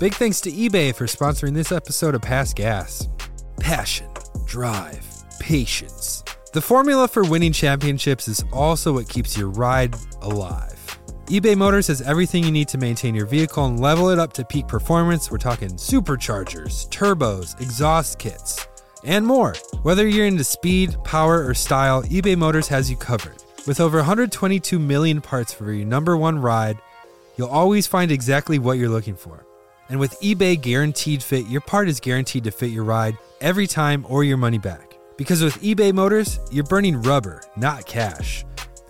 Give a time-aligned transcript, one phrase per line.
[0.00, 3.08] Big thanks to eBay for sponsoring this episode of Past Gas.
[3.60, 4.08] Passion,
[4.44, 5.06] drive,
[5.38, 6.24] patience.
[6.52, 10.98] The formula for winning championships is also what keeps your ride alive.
[11.26, 14.44] eBay Motors has everything you need to maintain your vehicle and level it up to
[14.44, 15.30] peak performance.
[15.30, 18.66] We're talking superchargers, turbos, exhaust kits,
[19.04, 19.54] and more.
[19.82, 23.44] Whether you're into speed, power, or style, eBay Motors has you covered.
[23.64, 26.78] With over 122 million parts for your number one ride,
[27.38, 29.46] you'll always find exactly what you're looking for.
[29.88, 34.06] And with eBay Guaranteed Fit, your part is guaranteed to fit your ride every time
[34.08, 34.98] or your money back.
[35.16, 38.44] Because with eBay Motors, you're burning rubber, not cash.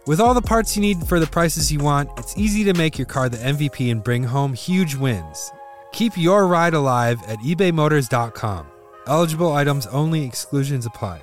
[0.06, 2.98] With all the parts you need for the prices you want, it's easy to make
[2.98, 5.50] your car the MVP and bring home huge wins.
[5.92, 8.66] Keep your ride alive at ebaymotors.com.
[9.06, 11.22] Eligible items only, exclusions apply.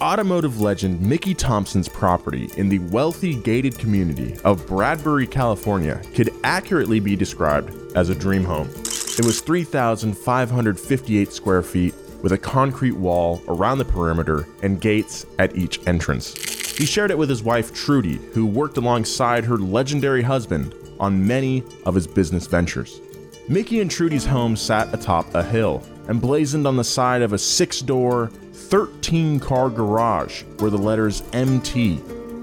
[0.00, 7.00] Automotive legend Mickey Thompson's property in the wealthy gated community of Bradbury, California, could accurately
[7.00, 8.68] be described as a dream home.
[8.68, 15.56] It was 3,558 square feet with a concrete wall around the perimeter and gates at
[15.56, 16.32] each entrance.
[16.76, 21.64] He shared it with his wife Trudy, who worked alongside her legendary husband on many
[21.84, 23.00] of his business ventures.
[23.48, 27.80] Mickey and Trudy's home sat atop a hill, emblazoned on the side of a six
[27.80, 28.30] door,
[28.68, 32.02] 13 car garage were the letters MT.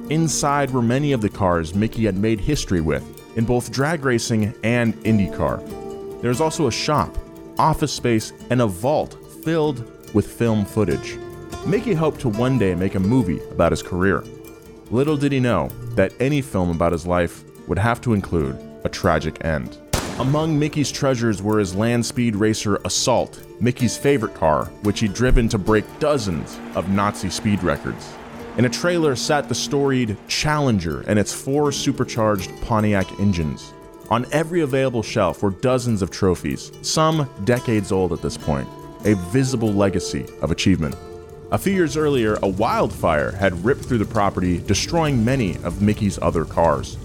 [0.09, 3.03] Inside were many of the cars Mickey had made history with
[3.37, 6.21] in both drag racing and IndyCar.
[6.21, 7.15] There was also a shop,
[7.59, 11.19] office space, and a vault filled with film footage.
[11.63, 14.23] Mickey hoped to one day make a movie about his career.
[14.89, 18.89] Little did he know that any film about his life would have to include a
[18.89, 19.77] tragic end.
[20.17, 25.47] Among Mickey's treasures were his land speed racer Assault, Mickey's favorite car, which he'd driven
[25.49, 28.13] to break dozens of Nazi speed records.
[28.57, 33.73] In a trailer sat the storied Challenger and its four supercharged Pontiac engines.
[34.09, 38.67] On every available shelf were dozens of trophies, some decades old at this point,
[39.03, 40.95] a visible legacy of achievement.
[41.51, 46.19] A few years earlier, a wildfire had ripped through the property, destroying many of Mickey's
[46.21, 46.97] other cars.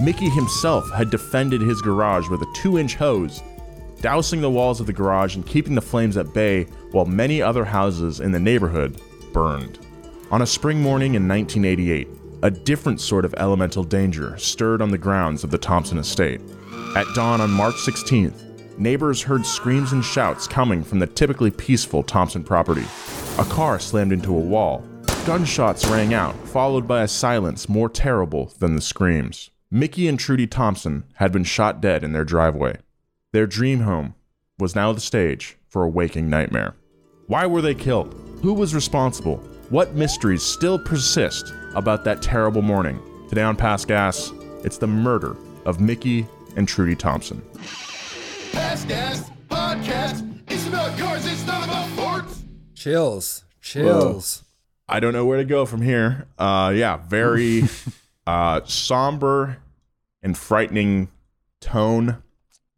[0.00, 3.42] Mickey himself had defended his garage with a two inch hose,
[4.02, 7.64] dousing the walls of the garage and keeping the flames at bay while many other
[7.64, 9.00] houses in the neighborhood
[9.32, 9.78] burned.
[10.30, 12.08] On a spring morning in 1988,
[12.42, 16.40] a different sort of elemental danger stirred on the grounds of the Thompson estate.
[16.96, 22.02] At dawn on March 16th, neighbors heard screams and shouts coming from the typically peaceful
[22.02, 22.84] Thompson property.
[23.38, 24.84] A car slammed into a wall.
[25.24, 29.50] Gunshots rang out, followed by a silence more terrible than the screams.
[29.70, 32.78] Mickey and Trudy Thompson had been shot dead in their driveway.
[33.32, 34.14] Their dream home
[34.58, 36.74] was now the stage for a waking nightmare.
[37.28, 38.12] Why were they killed?
[38.42, 39.38] Who was responsible?
[39.70, 43.00] What mysteries still persist about that terrible morning?
[43.30, 44.30] Today on Past Gas,
[44.64, 45.34] it's the murder
[45.64, 46.26] of Mickey
[46.56, 47.42] and Trudy Thompson.
[48.52, 50.28] Past Gas Podcast.
[50.48, 52.42] It's about cars, it's not about forts.
[52.74, 53.44] Chills.
[53.62, 54.44] Chills.
[54.86, 56.26] I don't know where to go from here.
[56.36, 57.62] Uh, yeah, very
[58.26, 59.56] uh, somber
[60.22, 61.08] and frightening
[61.62, 62.22] tone.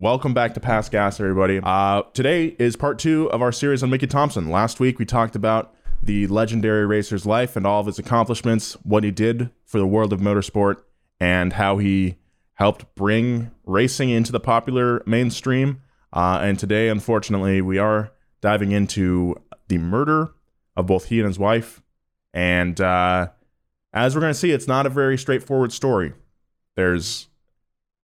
[0.01, 1.61] Welcome back to Past Gas, everybody.
[1.63, 4.51] Uh, today is part two of our series on Mickey Thompson.
[4.51, 9.05] Last week we talked about the legendary racer's life and all of his accomplishments, what
[9.05, 10.79] he did for the world of motorsport,
[11.21, 12.17] and how he
[12.55, 15.81] helped bring racing into the popular mainstream.
[16.13, 19.37] Uh, and today, unfortunately, we are diving into
[19.69, 20.35] the murder
[20.77, 21.83] of both he and his wife.
[22.33, 23.29] And uh,
[23.93, 26.15] as we're going to see, it's not a very straightforward story.
[26.75, 27.29] There's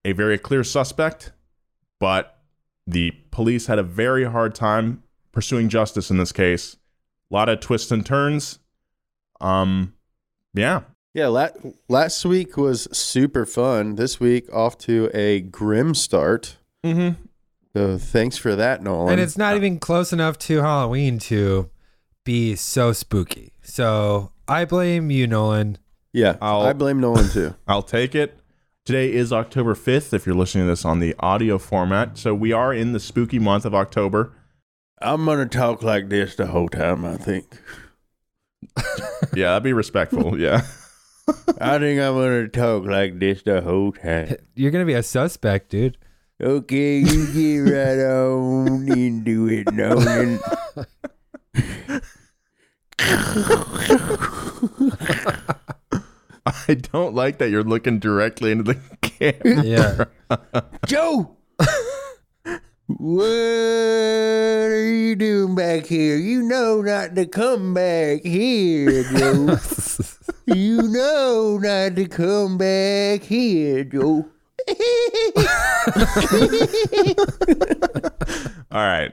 [0.06, 1.32] a very clear suspect,
[2.00, 2.40] but
[2.88, 6.76] the police had a very hard time pursuing justice in this case.
[7.32, 8.60] A lot of twists and turns.
[9.42, 9.94] Um,
[10.54, 10.82] yeah,
[11.14, 11.50] Yeah, la-
[11.88, 13.96] last week was super fun.
[13.96, 16.58] This week off to a grim start.
[16.84, 17.22] mm-hmm.
[17.76, 19.12] So thanks for that, Nolan.
[19.14, 21.70] and it's not even close enough to Halloween to
[22.24, 23.54] be so spooky.
[23.62, 25.78] So I blame you, Nolan.
[26.12, 27.54] yeah, I'll- I blame Nolan too.
[27.68, 28.39] I'll take it.
[28.90, 32.18] Today is October 5th if you're listening to this on the audio format.
[32.18, 34.34] So we are in the spooky month of October.
[35.00, 37.06] I'm gonna talk like this the whole time.
[37.06, 37.46] I think.
[39.36, 40.40] Yeah, that'd be respectful.
[40.40, 40.64] Yeah.
[41.62, 44.38] I think I'm gonna talk like this the whole time.
[44.56, 46.00] You're gonna be a suspect, dude.
[46.42, 50.40] Okay, you get right on into it, Nolan.
[56.70, 59.64] I don't like that you're looking directly into the camera.
[59.66, 60.06] Yeah.
[60.86, 61.36] Joe.
[62.86, 66.18] What are you doing back here?
[66.18, 69.58] You know not to come back here, Joe.
[70.46, 74.30] you know not to come back here, Joe.
[78.72, 79.12] All right.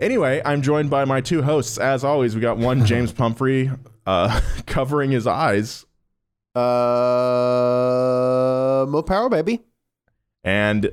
[0.00, 1.76] Anyway, I'm joined by my two hosts.
[1.76, 3.70] As always, we got one James Pumphrey
[4.06, 5.84] uh, covering his eyes,
[7.54, 9.64] Uh, more power, baby.
[10.42, 10.90] and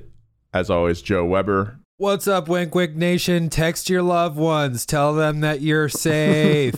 [0.54, 1.78] as always, Joe Weber.
[1.98, 3.50] What's up, Wink Wink Nation?
[3.50, 4.86] Text your loved ones.
[4.88, 6.76] Tell them that you're safe.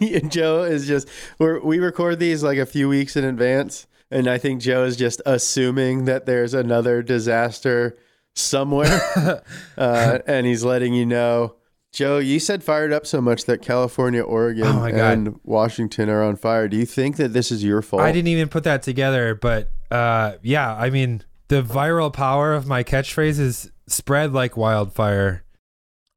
[0.00, 1.08] Yeah, Joe is just
[1.38, 4.96] we're, we record these like a few weeks in advance, and I think Joe is
[4.96, 7.96] just assuming that there's another disaster
[8.34, 9.42] somewhere,
[9.78, 11.54] uh, and he's letting you know.
[11.98, 16.36] Joe, you said fired up so much that California, Oregon, Oh and Washington are on
[16.36, 16.68] fire.
[16.68, 18.02] Do you think that this is your fault?
[18.02, 22.68] I didn't even put that together, but uh, yeah, I mean, the viral power of
[22.68, 25.42] my catchphrase is spread like wildfire.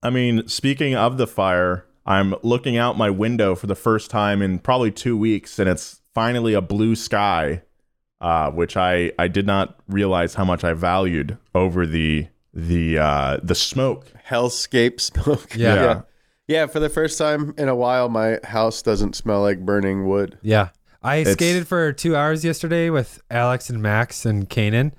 [0.04, 4.44] I mean, speaking of the fire, I'm looking out my window for the first time
[4.44, 7.64] in probably two weeks, and it's finally a blue sky,
[8.20, 13.38] uh, which I I did not realize how much I valued over the the uh,
[13.44, 14.08] the smoke.
[14.28, 15.56] Hellscape smoke.
[15.56, 15.76] Yeah.
[15.76, 16.02] yeah.
[16.48, 20.38] Yeah, for the first time in a while, my house doesn't smell like burning wood.
[20.42, 20.70] Yeah.
[21.02, 24.92] I It's- skated for two hours yesterday with Alex and Max and Kanan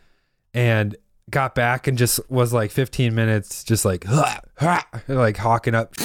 [0.54, 0.96] and
[1.30, 4.06] got back and just was like 15 minutes, just like,
[5.08, 5.94] like hawking up.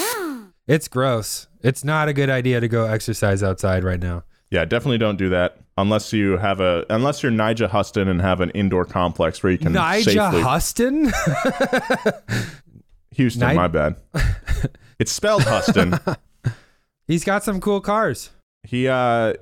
[0.68, 1.48] It's gross.
[1.64, 4.24] It's not a good idea to go exercise outside right now.
[4.50, 8.40] Yeah, definitely don't do that unless you have a unless you're Nyjah Huston and have
[8.42, 10.42] an indoor complex where you can Nigel safely.
[10.42, 11.12] Huston?
[13.12, 13.96] Houston, Ni- my bad.
[15.00, 16.00] it's spelled Huston.
[17.08, 18.30] He's got some cool cars.
[18.64, 19.34] he uh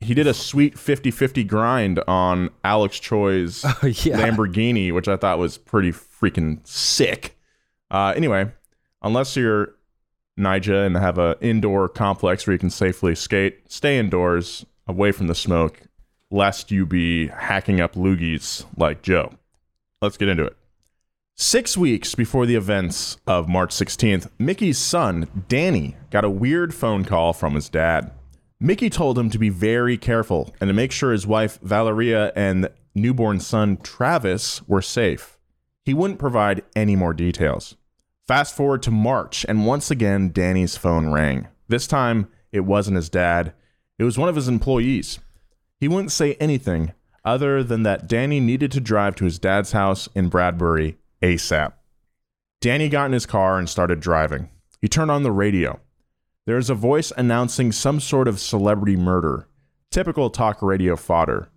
[0.00, 4.18] he did a sweet 50-50 grind on Alex Choi's Oh, yeah.
[4.18, 7.38] Lamborghini, which I thought was pretty freaking sick.
[7.88, 8.50] Uh, anyway,
[9.02, 9.76] unless you're
[10.42, 15.26] Nyjah and have an indoor complex where you can safely skate, stay indoors, away from
[15.26, 15.82] the smoke,
[16.30, 19.32] lest you be hacking up loogies like Joe.
[20.00, 20.56] Let's get into it.
[21.36, 27.04] Six weeks before the events of March 16th, Mickey's son, Danny, got a weird phone
[27.04, 28.10] call from his dad.
[28.60, 32.68] Mickey told him to be very careful and to make sure his wife, Valeria, and
[32.94, 35.38] newborn son, Travis, were safe.
[35.84, 37.76] He wouldn't provide any more details.
[38.32, 41.48] Fast forward to March, and once again, Danny's phone rang.
[41.68, 43.52] This time, it wasn't his dad,
[43.98, 45.18] it was one of his employees.
[45.78, 46.94] He wouldn't say anything
[47.26, 51.74] other than that Danny needed to drive to his dad's house in Bradbury ASAP.
[52.62, 54.48] Danny got in his car and started driving.
[54.80, 55.78] He turned on the radio.
[56.46, 59.46] There is a voice announcing some sort of celebrity murder,
[59.90, 61.50] typical talk radio fodder.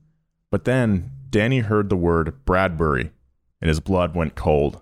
[0.51, 3.11] But then Danny heard the word Bradbury,
[3.61, 4.81] and his blood went cold.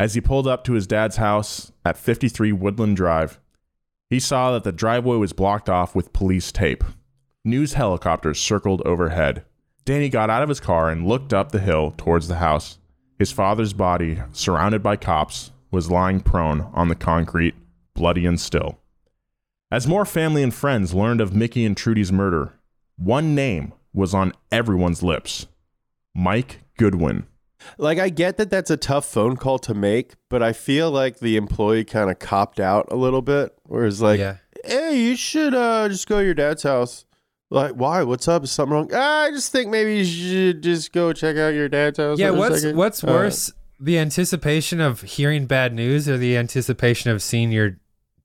[0.00, 3.38] As he pulled up to his dad's house at 53 Woodland Drive,
[4.08, 6.82] he saw that the driveway was blocked off with police tape.
[7.44, 9.44] News helicopters circled overhead.
[9.84, 12.78] Danny got out of his car and looked up the hill towards the house.
[13.18, 17.54] His father's body, surrounded by cops, was lying prone on the concrete,
[17.92, 18.78] bloody and still.
[19.70, 22.54] As more family and friends learned of Mickey and Trudy's murder,
[22.96, 25.46] one name was on everyone's lips
[26.14, 27.26] Mike Goodwin.
[27.78, 31.18] Like, I get that that's a tough phone call to make, but I feel like
[31.18, 33.56] the employee kind of copped out a little bit.
[33.64, 34.36] Whereas, like, yeah.
[34.64, 37.04] hey, you should uh, just go to your dad's house.
[37.50, 38.02] Like, why?
[38.04, 38.44] What's up?
[38.44, 38.90] Is something wrong?
[38.94, 42.18] Ah, I just think maybe you should just go check out your dad's house.
[42.18, 47.10] Yeah, what's second." what's Uh, worse, the anticipation of hearing bad news or the anticipation
[47.10, 47.78] of seeing your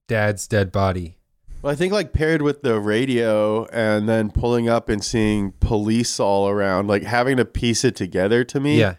[0.07, 1.17] dad's dead body?
[1.61, 6.19] Well, I think like paired with the radio and then pulling up and seeing police
[6.19, 8.95] all around, like having to piece it together to me Yeah.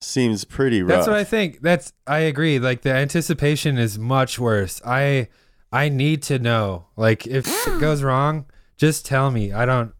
[0.00, 0.98] Seems pretty rough.
[0.98, 1.60] That's what I think.
[1.60, 2.58] That's I agree.
[2.58, 4.80] Like the anticipation is much worse.
[4.84, 5.28] I
[5.72, 6.86] I need to know.
[6.96, 9.52] Like if it goes wrong, just tell me.
[9.52, 9.92] I don't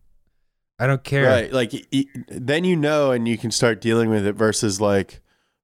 [0.79, 1.27] I don't care.
[1.27, 1.53] Right.
[1.53, 1.73] Like
[2.29, 5.21] then you know and you can start dealing with it versus like,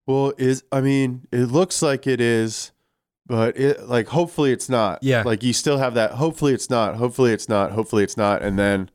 [0.06, 2.72] well, is I mean, it looks like it is,
[3.26, 5.02] but it like hopefully it's not.
[5.02, 5.22] Yeah.
[5.24, 8.58] Like you still have that hopefully it's not, hopefully it's not, hopefully it's not and
[8.58, 8.90] then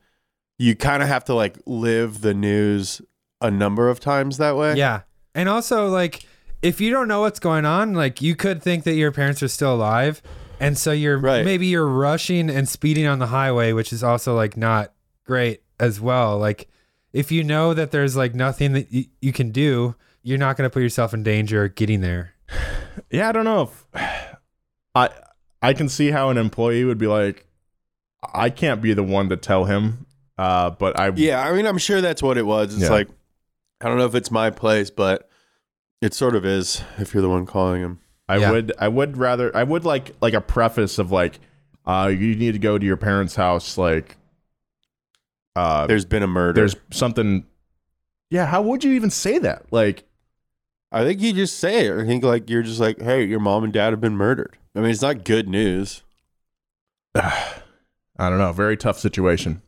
[0.60, 3.02] you kind of have to like live the news
[3.42, 4.76] a number of times that way.
[4.76, 5.02] Yeah.
[5.36, 6.26] And also like
[6.62, 9.48] if you don't know what's going on, like you could think that your parents are
[9.48, 10.22] still alive.
[10.60, 11.44] And so you're Right.
[11.44, 14.94] maybe you're rushing and speeding on the highway, which is also like not
[15.26, 16.38] great as well.
[16.38, 16.68] Like
[17.14, 20.70] if you know that there's like nothing that y- you can do, you're not going
[20.70, 22.34] to put yourself in danger getting there.
[23.10, 23.86] Yeah, I don't know if
[24.96, 25.10] I
[25.62, 27.46] I can see how an employee would be like,
[28.34, 30.06] I can't be the one to tell him.
[30.38, 32.74] Uh, but I Yeah, I mean, I'm sure that's what it was.
[32.74, 32.90] It's Yeah.
[32.90, 33.08] like,
[33.82, 35.28] I don't know if it's my place, but
[36.02, 38.00] it sort of is if you're the one calling him.
[38.30, 38.52] I Yeah.
[38.52, 41.40] would I would rather I would like like a preface of like
[41.86, 44.16] uh you need to go to your parents' house like
[45.56, 46.54] uh There's been a murder.
[46.62, 47.46] there's something
[48.30, 49.66] Yeah, how would you even say that?
[49.72, 50.04] Like
[50.92, 51.98] I think you just say it.
[52.00, 54.58] I think like you're just like, hey, your mom and dad have been murdered.
[54.76, 56.04] I mean, it's not good news.
[57.16, 59.62] I don't know, very tough situation.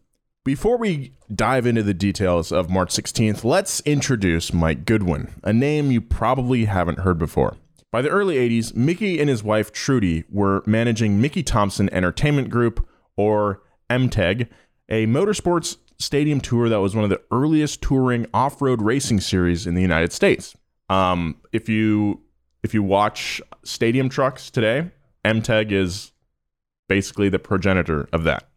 [0.46, 5.90] Before we dive into the details of March 16th, let's introduce Mike Goodwin, a name
[5.90, 7.56] you probably haven't heard before.
[7.94, 12.86] By the early 80s, Mickey and his wife Trudy were managing Mickey Thompson Entertainment Group,
[13.16, 14.50] or MTEG,
[14.90, 19.76] a motorsports stadium tour that was one of the earliest touring off-road racing series in
[19.76, 20.58] the United States.
[20.90, 22.20] Um, if you
[22.64, 24.92] if you watch stadium trucks today,
[25.24, 26.12] MTEG is
[26.90, 28.50] basically the progenitor of that.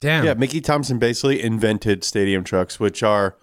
[0.00, 0.24] Damn.
[0.24, 3.36] Yeah, Mickey Thompson basically invented stadium trucks, which are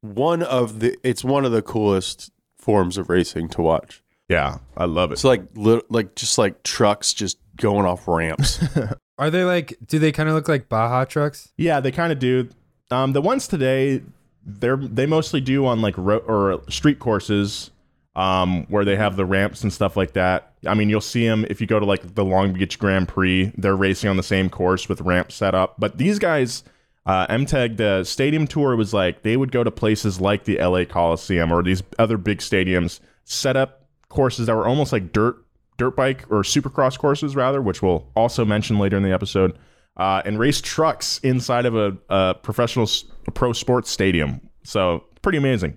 [0.00, 0.96] one of the.
[1.02, 4.02] It's one of the coolest forms of racing to watch.
[4.28, 5.14] Yeah, I love it.
[5.14, 8.60] It's like lit- like just like trucks just going off ramps.
[9.18, 9.74] Are they like?
[9.86, 11.52] Do they kind of look like Baja trucks?
[11.56, 12.48] Yeah, they kind of do.
[12.90, 14.02] Um, the ones today,
[14.44, 17.70] they're they mostly do on like ro- or street courses,
[18.16, 20.54] um, where they have the ramps and stuff like that.
[20.66, 23.52] I mean, you'll see them if you go to like the Long Beach Grand Prix.
[23.56, 25.76] They're racing on the same course with ramps set up.
[25.78, 26.64] But these guys,
[27.04, 30.86] uh, MTEG, the stadium tour was like they would go to places like the LA
[30.86, 35.36] Coliseum or these other big stadiums, set up courses that were almost like dirt
[35.76, 39.58] dirt bike or supercross courses rather, which we'll also mention later in the episode,
[39.98, 42.88] uh, and race trucks inside of a, a professional
[43.26, 44.40] a pro sports stadium.
[44.64, 45.76] So pretty amazing.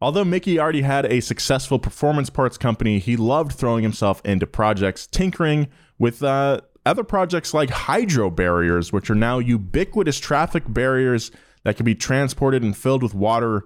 [0.00, 5.06] Although Mickey already had a successful performance parts company, he loved throwing himself into projects,
[5.06, 11.32] tinkering with uh, other projects like hydro barriers, which are now ubiquitous traffic barriers
[11.64, 13.64] that can be transported and filled with water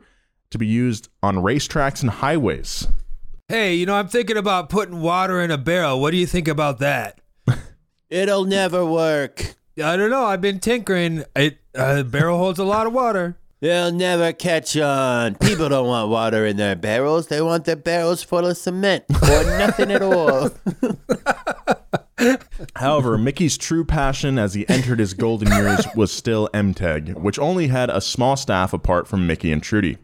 [0.50, 2.88] to be used on racetracks and highways.
[3.48, 6.00] Hey, you know, I'm thinking about putting water in a barrel.
[6.00, 7.20] What do you think about that?
[8.10, 9.54] It'll never work.
[9.82, 10.24] I don't know.
[10.24, 11.24] I've been tinkering.
[11.36, 13.36] It uh, the barrel holds a lot of water.
[13.62, 15.36] They'll never catch on.
[15.36, 17.28] People don't want water in their barrels.
[17.28, 20.50] They want their barrels full of cement or nothing at all.
[22.74, 27.68] However, Mickey's true passion as he entered his golden years was still MTEG, which only
[27.68, 29.94] had a small staff apart from Mickey and Trudy.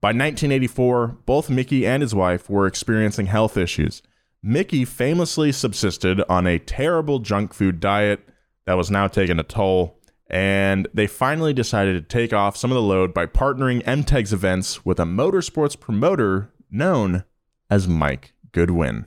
[0.00, 4.00] By 1984, both Mickey and his wife were experiencing health issues.
[4.42, 8.26] Mickey famously subsisted on a terrible junk food diet
[8.64, 9.98] that was now taking a toll,
[10.32, 14.84] and they finally decided to take off some of the load by partnering MTEG's events
[14.84, 17.24] with a motorsports promoter known
[17.68, 19.04] as Mike Goodwin.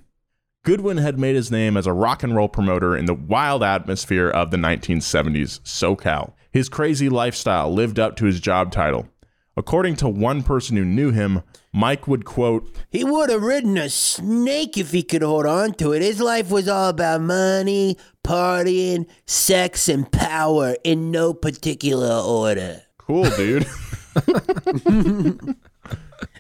[0.63, 4.29] Goodwin had made his name as a rock and roll promoter in the wild atmosphere
[4.29, 6.33] of the 1970s SoCal.
[6.51, 9.07] His crazy lifestyle lived up to his job title.
[9.57, 11.41] According to one person who knew him,
[11.73, 15.93] Mike would quote, He would have ridden a snake if he could hold on to
[15.93, 16.01] it.
[16.01, 22.81] His life was all about money, partying, sex, and power in no particular order.
[22.97, 23.65] Cool, dude.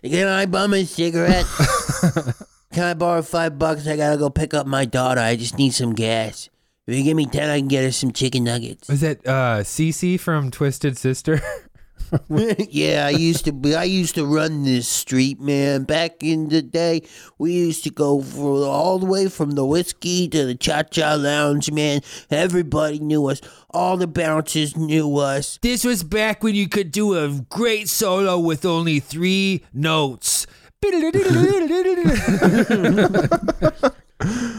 [0.03, 1.45] Can I bum a cigarette?
[2.73, 3.87] Can I borrow five bucks?
[3.87, 5.21] I gotta go pick up my daughter.
[5.21, 6.49] I just need some gas.
[6.87, 8.89] If you give me ten, I can get her some chicken nuggets.
[8.89, 11.41] Is that uh, Cece from Twisted Sister?
[12.69, 13.75] yeah, I used to be.
[13.75, 15.83] I used to run this street, man.
[15.83, 17.03] Back in the day,
[17.37, 21.15] we used to go for all the way from the whiskey to the cha cha
[21.15, 22.01] lounge, man.
[22.29, 23.41] Everybody knew us.
[23.71, 25.59] All the bouncers knew us.
[25.61, 30.47] this was back when you could do a great solo with only three notes.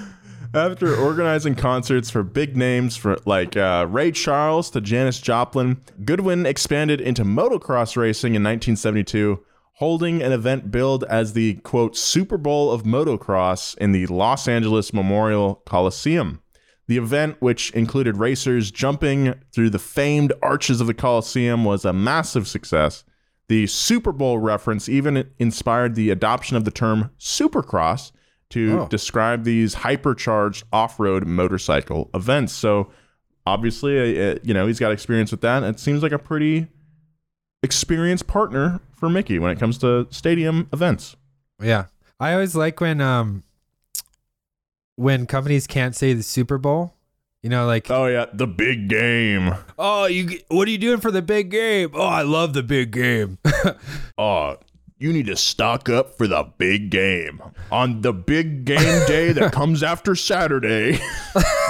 [0.55, 6.47] After organizing concerts for big names for like uh, Ray Charles to Janis Joplin, Goodwin
[6.47, 12.71] expanded into motocross racing in 1972, holding an event billed as the quote Super Bowl
[12.71, 16.41] of motocross in the Los Angeles Memorial Coliseum.
[16.89, 21.93] The event, which included racers jumping through the famed arches of the Coliseum, was a
[21.93, 23.05] massive success.
[23.49, 28.13] The Super Bowl reference even inspired the adoption of the term supercross
[28.51, 28.87] to Oh.
[28.89, 32.53] describe these hypercharged off-road motorcycle events.
[32.53, 32.91] So
[33.47, 33.99] obviously,
[34.31, 35.63] uh, you know, he's got experience with that.
[35.63, 36.69] It seems like a pretty
[37.63, 41.17] experienced partner for Mickey when it comes to stadium events.
[41.61, 41.87] Yeah.
[42.21, 43.43] I always like when um
[44.97, 46.95] when companies can't say the Super Bowl.
[47.43, 49.55] You know, like Oh yeah, the big game.
[49.79, 51.91] oh, you what are you doing for the big game?
[51.95, 53.39] Oh, I love the big game.
[54.19, 54.57] Oh,
[54.99, 57.43] you need to stock up for the big game.
[57.71, 60.99] On the big game day that comes after Saturday,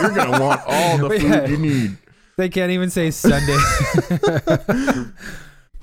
[0.01, 1.47] you're going to want all the food Yeah.
[1.47, 1.97] you need.
[2.37, 3.59] they can't even say Sunday.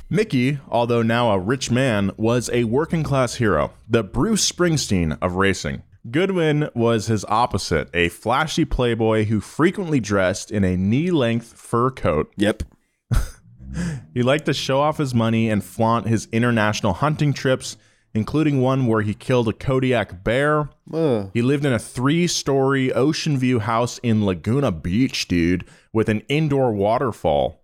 [0.10, 5.36] Mickey, although now a rich man, was a working class hero, the Bruce Springsteen of
[5.36, 5.82] racing.
[6.12, 11.90] Goodwin was his opposite, a flashy playboy who frequently dressed in a knee length fur
[11.90, 12.32] coat.
[12.36, 12.64] Yep.
[14.14, 17.78] He liked to show off his money and flaunt his international hunting trips,
[18.14, 20.70] including one where he killed a Kodiak bear.
[21.34, 26.22] He lived in a three story ocean view house in Laguna Beach, dude, with an
[26.30, 27.64] indoor waterfall.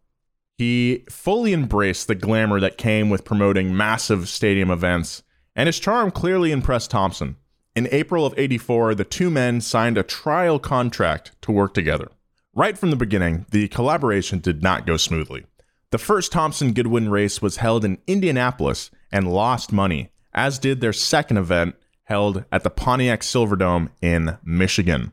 [0.57, 5.23] He fully embraced the glamour that came with promoting massive stadium events,
[5.55, 7.37] and his charm clearly impressed Thompson.
[7.75, 12.09] In April of 84, the two men signed a trial contract to work together.
[12.53, 15.45] Right from the beginning, the collaboration did not go smoothly.
[15.91, 20.93] The first Thompson Goodwin race was held in Indianapolis and lost money, as did their
[20.93, 25.11] second event held at the Pontiac Silverdome in Michigan.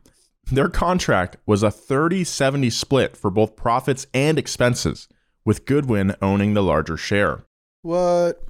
[0.51, 5.09] Their contract was a 30 70 split for both profits and expenses,
[5.45, 7.45] with Goodwin owning the larger share.
[7.83, 8.43] what?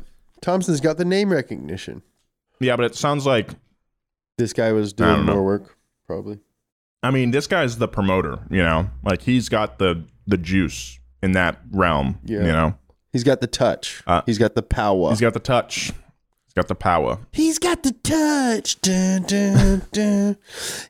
[0.42, 2.02] Thompson's got the name recognition.
[2.60, 3.50] Yeah, but it sounds like,
[4.36, 5.34] This guy was doing know.
[5.34, 6.40] more work, probably.
[7.02, 8.90] I mean, this guy's the promoter, you know?
[9.02, 12.38] Like he's got the the juice in that realm, Yeah.
[12.40, 12.74] you know?
[13.12, 14.02] He's got the touch.
[14.06, 15.08] Uh, He's got the power.
[15.10, 15.92] He's got the touch.
[16.44, 17.18] He's got the power.
[17.32, 18.80] He's got the touch.
[18.82, 20.36] Dun, dun, dun.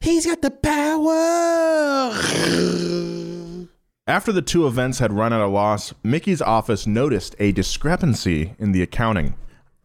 [0.01, 2.12] He's got the power.
[4.09, 8.73] After the two events had run at a loss, Mickey's office noticed a discrepancy in
[8.73, 9.35] the accounting.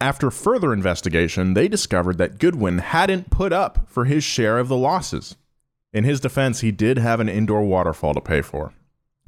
[0.00, 4.76] After further investigation, they discovered that Goodwin hadn't put up for his share of the
[4.76, 5.36] losses.
[5.92, 8.72] In his defense, he did have an indoor waterfall to pay for.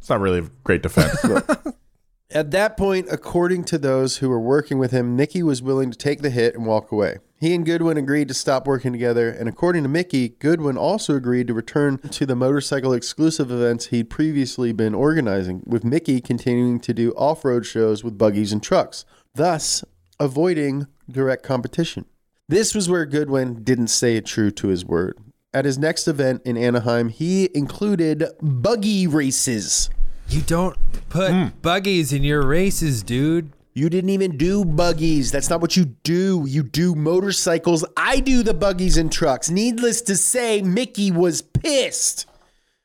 [0.04, 1.16] It's not really a great defense.
[2.30, 5.96] At that point, according to those who were working with him, Mickey was willing to
[5.96, 7.20] take the hit and walk away.
[7.40, 11.46] He and Goodwin agreed to stop working together, and according to Mickey, Goodwin also agreed
[11.46, 16.92] to return to the motorcycle exclusive events he'd previously been organizing, with Mickey continuing to
[16.92, 19.86] do off road shows with buggies and trucks, thus
[20.20, 22.04] avoiding direct competition.
[22.46, 25.18] This was where Goodwin didn't stay true to his word.
[25.54, 29.88] At his next event in Anaheim, he included buggy races.
[30.28, 30.76] You don't
[31.08, 31.46] put hmm.
[31.62, 33.52] buggies in your races, dude.
[33.76, 35.32] You didn't even do buggies.
[35.32, 36.44] That's not what you do.
[36.46, 37.84] You do motorcycles.
[37.96, 39.50] I do the buggies and trucks.
[39.50, 42.26] Needless to say, Mickey was pissed.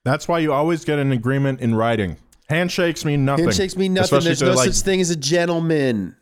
[0.03, 2.17] That's why you always get an agreement in writing.
[2.49, 3.45] Handshakes mean nothing.
[3.45, 4.17] Handshakes mean nothing.
[4.17, 6.15] Especially There's no like, such thing as a gentleman.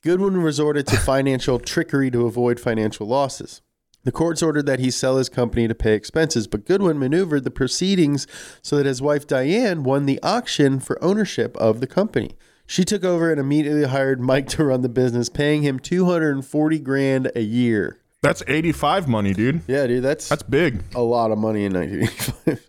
[0.02, 3.60] Goodwin resorted to financial trickery to avoid financial losses.
[4.02, 7.50] The courts ordered that he sell his company to pay expenses, but Goodwin maneuvered the
[7.50, 8.26] proceedings
[8.62, 12.30] so that his wife Diane won the auction for ownership of the company.
[12.66, 17.30] She took over and immediately hired Mike to run the business, paying him 240 grand
[17.36, 17.98] a year.
[18.22, 19.62] That's 85 money, dude.
[19.66, 20.82] Yeah, dude, that's That's big.
[20.94, 22.66] a lot of money in 1985.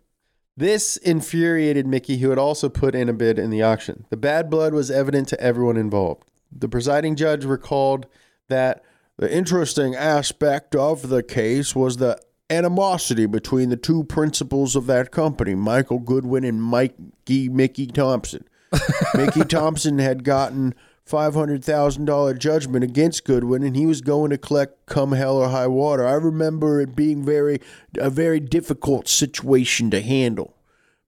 [0.58, 4.06] This infuriated Mickey, who had also put in a bid in the auction.
[4.10, 6.31] The bad blood was evident to everyone involved.
[6.52, 8.08] The presiding judge recalled
[8.50, 8.84] that
[9.18, 15.12] the interesting aspect of the case was the animosity between the two principals of that
[15.12, 18.44] company, Michael Goodwin and Mikey Mickey Thompson.
[19.16, 20.74] Mickey Thompson had gotten
[21.10, 26.06] $500,000 judgment against Goodwin and he was going to collect come hell or high water.
[26.06, 27.60] I remember it being very
[27.98, 30.56] a very difficult situation to handle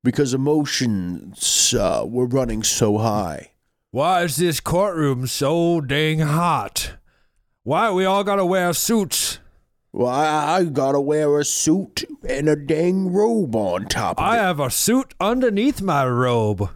[0.04, 3.53] because emotions uh, were running so high.
[3.94, 6.94] Why is this courtroom so dang hot?
[7.62, 9.38] Why we all gotta wear suits?
[9.96, 14.42] I, I gotta wear a suit and a dang robe on top of I it.
[14.42, 16.72] have a suit underneath my robe.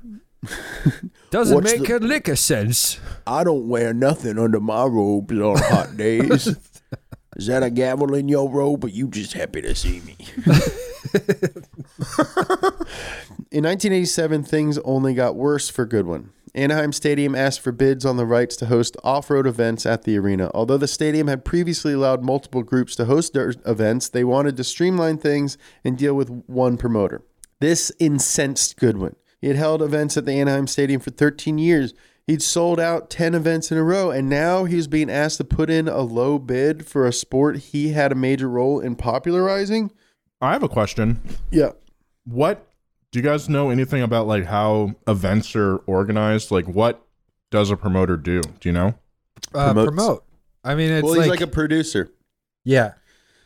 [1.31, 2.99] Doesn't What's make the- a lick of sense.
[3.25, 6.55] I don't wear nothing under my robes on hot days.
[7.37, 10.17] Is that a gavel in your robe, or you just happy to see me?
[13.51, 16.31] In 1987, things only got worse for Goodwin.
[16.55, 20.17] Anaheim Stadium asked for bids on the rights to host off road events at the
[20.17, 20.49] arena.
[20.55, 24.63] Although the stadium had previously allowed multiple groups to host their events, they wanted to
[24.63, 27.21] streamline things and deal with one promoter.
[27.59, 29.15] This incensed Goodwin.
[29.39, 31.93] He had held events at the Anaheim Stadium for 13 years.
[32.27, 35.45] He'd sold out 10 events in a row, and now he was being asked to
[35.45, 39.91] put in a low bid for a sport he had a major role in popularizing.
[40.41, 41.21] I have a question.
[41.51, 41.71] Yeah.
[42.25, 42.67] What
[43.11, 46.51] do you guys know anything about like how events are organized?
[46.51, 47.01] Like what
[47.49, 48.41] does a promoter do?
[48.41, 48.95] Do you know?
[49.53, 50.25] Uh, promote.
[50.65, 52.11] I mean, it's well, he's like, like a producer.
[52.65, 52.93] yeah.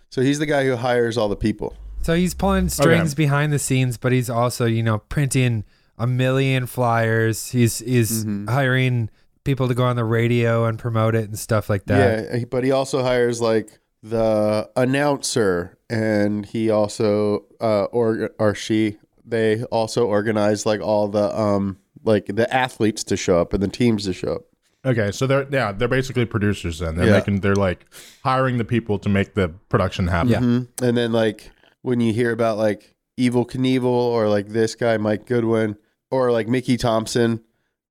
[0.10, 1.78] So he's the guy who hires all the people.
[2.02, 5.64] So he's pulling strings behind the scenes, but he's also, you know, printing
[6.02, 7.52] a million flyers.
[7.52, 8.48] He's he's Mm-hmm.
[8.50, 9.10] hiring
[9.44, 12.30] people to go on the radio and promote it and stuff like that.
[12.34, 18.98] Yeah, but he also hires like the announcer, and he also uh, or or she
[19.26, 23.68] they also organize like all the um like the athletes to show up and the
[23.68, 24.42] teams to show up.
[24.86, 26.96] Okay, so they're yeah, they're basically producers then.
[26.96, 27.18] They're Yeah.
[27.20, 27.86] making they're like
[28.24, 30.30] hiring the people to make the production happen.
[30.32, 30.40] Yeah.
[30.40, 30.68] Mhm.
[30.82, 31.52] And then like
[31.84, 35.78] when you hear about like Evel Knievel or like this guy Mike Goodwin
[36.12, 37.42] or like Mickey Thompson,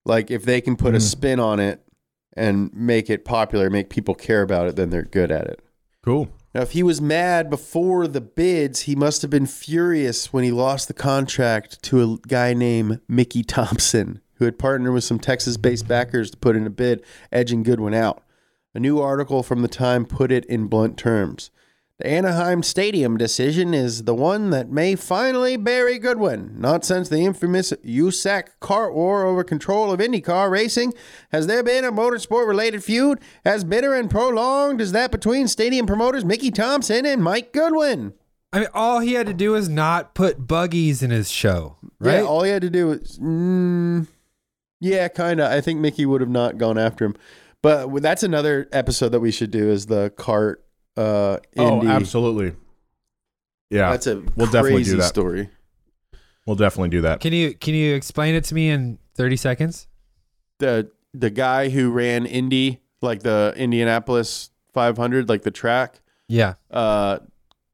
[0.05, 1.03] like if they can put a Mhm.
[1.03, 1.83] spin on it
[2.37, 5.61] and make it popular, make people care about it, then they're good at it.
[6.05, 6.29] Cool.
[6.55, 10.51] Now, if he was mad before the bids, he must have been furious when he
[10.51, 15.57] lost the contract to a guy named Mickey Thompson, who had partnered with some Texas
[15.57, 18.23] based backers to put in a bid, edging Goodwin out.
[18.75, 21.51] A new article from the time put it in blunt terms.
[22.01, 26.55] The Anaheim Stadium decision is the one that may finally bury Goodwin.
[26.59, 30.95] Not since the infamous USAC CART war over control of IndyCar racing
[31.31, 35.85] has there been a motorsport related feud as bitter and prolonged as that between stadium
[35.85, 38.15] promoters Mickey Thompson and Mike Goodwin.
[38.51, 42.21] I mean, all he had to do was not put buggies in his show, right?
[42.21, 44.07] Yeah, all he had to do was, mm,
[44.81, 45.53] yeah, kind of.
[45.53, 47.15] I think Mickey would have not gone after him.
[47.61, 50.65] But that's another episode that we should do is the CART
[50.97, 51.87] uh, Oh, Indy.
[51.89, 52.55] absolutely.
[53.71, 53.91] Yeah.
[53.91, 55.03] That's a We'll definitely do crazy that.
[55.09, 55.49] story.
[56.47, 57.21] we'll definitely do that.
[57.21, 59.87] Can you can you explain it to me in thirty seconds?
[60.59, 66.55] the the guy who ran Indy, like the Indianapolis 500, like the track, Yeah.
[66.71, 67.19] uh,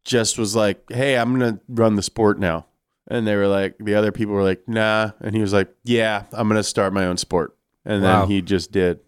[0.05, 2.67] just was like, "Hey, I'm gonna run the sport now,"
[3.09, 6.25] and they were like, the other people were like, "Nah," and he was like, "Yeah,
[6.33, 8.21] I'm gonna start my own sport," and Wow.
[8.21, 9.01] then he just did.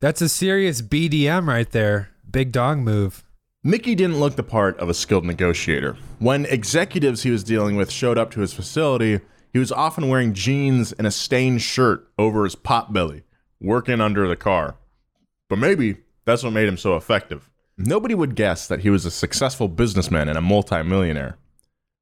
[0.00, 2.10] That's a serious BDM right there.
[2.30, 3.24] Big dong move.
[3.62, 5.94] Mickey didn't look the part of a skilled negotiator.
[6.18, 9.20] When executives he was dealing with showed up to his facility,
[9.52, 13.22] he was often wearing jeans and a stained shirt over his potbelly,
[13.60, 14.76] working under the car.
[15.50, 17.50] But maybe that's what made him so effective.
[17.76, 21.36] Nobody would guess that he was a successful businessman and a multimillionaire.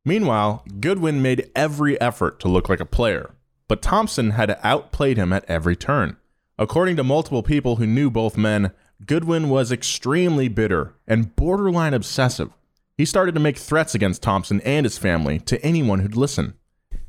[0.04, 3.34] Meanwhile, Goodwin made every effort to look like a player,
[3.66, 6.18] but Thompson had outplayed him at every turn.
[6.56, 8.70] According to multiple people who knew both men,
[9.04, 12.50] Goodwin was extremely bitter and borderline obsessive.
[12.96, 16.54] He started to make threats against Thompson and his family to anyone who'd listen.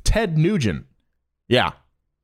[0.04, 0.86] Ted Nugent,
[1.48, 1.72] yeah,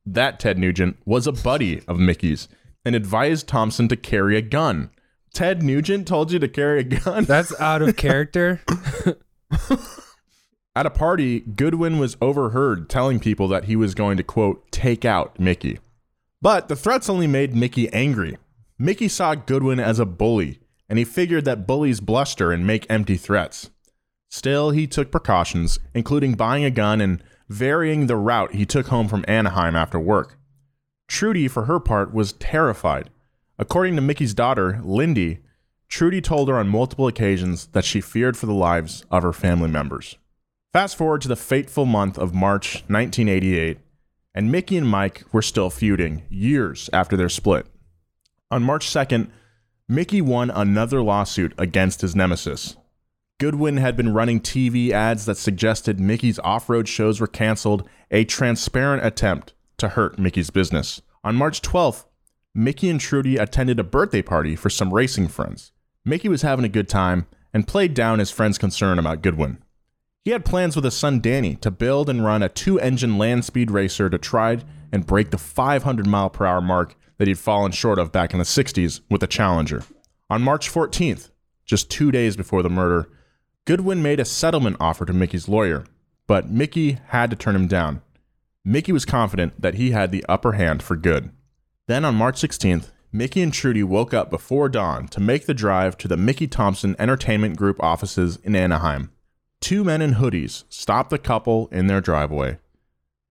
[0.05, 2.49] that Ted Nugent was a buddy of Mickey's
[2.85, 4.91] and advised Thompson to carry a gun.
[5.35, 7.25] Ted Nugent told you to carry a gun?
[7.25, 8.61] That's out of character.
[10.77, 15.05] At a party, Goodwin was overheard telling people that he was going to, quote, take
[15.05, 15.79] out Mickey.
[16.41, 18.37] But the threats only made Mickey angry.
[18.79, 23.17] Mickey saw Goodwin as a bully, and he figured that bullies bluster and make empty
[23.17, 23.71] threats.
[24.29, 29.09] Still, he took precautions, including buying a gun and varying the route he took home
[29.09, 30.39] from Anaheim after work.
[31.09, 33.09] Trudy, for her part, was terrified.
[33.59, 35.39] According to Mickey's daughter, Lindy,
[35.89, 39.71] Trudy told her on multiple occasions that she feared for the lives of her family
[39.71, 40.19] members.
[40.73, 43.79] Fast forward to the fateful month of March 1988,
[44.35, 47.67] and Mickey and Mike were still feuding years after their split.
[48.51, 49.29] On March 2nd,
[49.89, 52.77] Mickey won another lawsuit against his nemesis.
[53.39, 58.25] Goodwin had been running TV ads that suggested Mickey's off road shows were canceled, a
[58.25, 61.03] transparent attempt to hurt Mickey's business.
[61.25, 62.05] On March 12th,
[62.55, 65.73] Mickey and Trudy attended a birthday party for some racing friends.
[66.05, 69.59] Mickey was having a good time and played down his friend's concern about Goodwin.
[70.25, 73.45] He had plans with his son Danny to build and run a two engine land
[73.45, 74.59] speed racer to try
[74.93, 78.39] and break the 500 mile per hour mark that he'd fallen short of back in
[78.39, 79.83] the 60s with the Challenger.
[80.29, 81.31] On March 14th,
[81.65, 83.09] just two days before the murder,
[83.65, 85.85] Goodwin made a settlement offer to Mickey's lawyer,
[86.27, 88.03] but Mickey had to turn him down.
[88.65, 91.31] Mickey was confident that he had the upper hand for good.
[91.87, 95.97] Then on March 16th, Mickey and Trudy woke up before dawn to make the drive
[95.99, 99.11] to the Mickey Thompson Entertainment Group offices in Anaheim.
[99.61, 102.59] Two men in hoodies stopped the couple in their driveway.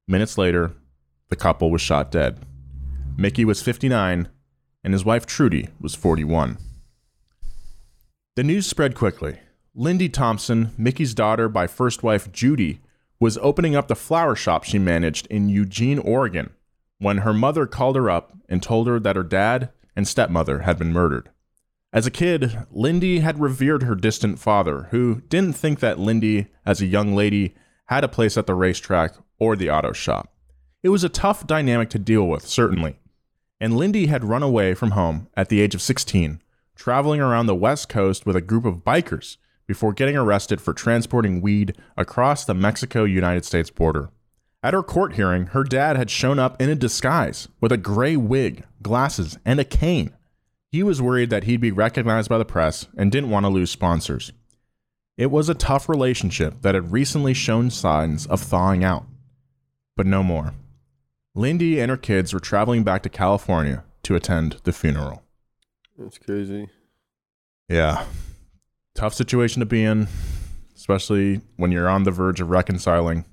[0.08, 0.74] Minutes later,
[1.30, 2.39] the couple was shot dead.
[3.17, 4.28] Mickey was 59,
[4.84, 6.58] and his wife Trudy was 41.
[8.36, 9.39] The news spread quickly.
[9.73, 12.82] Lindy Thompson, Mickey's daughter by first wife Judy,
[13.17, 16.49] was opening up the flower shop she managed in Eugene, Oregon,
[16.99, 20.78] when her mother called her up and told her that her dad and stepmother had
[20.78, 21.30] been murdered.
[21.93, 26.82] As a kid, Lindy had revered her distant father, who didn't think that Lindy, as
[26.82, 30.34] a young lady, had a place at the racetrack or the auto shop.
[30.84, 32.99] It was a tough dynamic to deal with, certainly.
[33.60, 36.41] And Lindy had run away from home at the age of 16,
[36.76, 41.41] traveling around the West Coast with a group of bikers before getting arrested for transporting
[41.41, 44.10] weed across the Mexico United States border.
[44.62, 48.18] At her court hearing, her dad had shown up in a disguise with a gray
[48.18, 50.15] wig, glasses, and a cane.
[50.72, 53.72] He was worried that he'd be recognized by the press and didn't want to lose
[53.72, 54.32] sponsors.
[55.18, 59.06] It was a tough relationship that had recently shown signs of thawing out.
[59.96, 60.54] But no more.
[61.38, 65.21] Lindy and her kids were traveling back to California to attend the funeral.
[65.98, 66.69] That's crazy.
[67.67, 68.06] Yeah.
[68.93, 70.08] Tough situation to be in,
[70.76, 73.26] especially when you're on the verge of reconciling.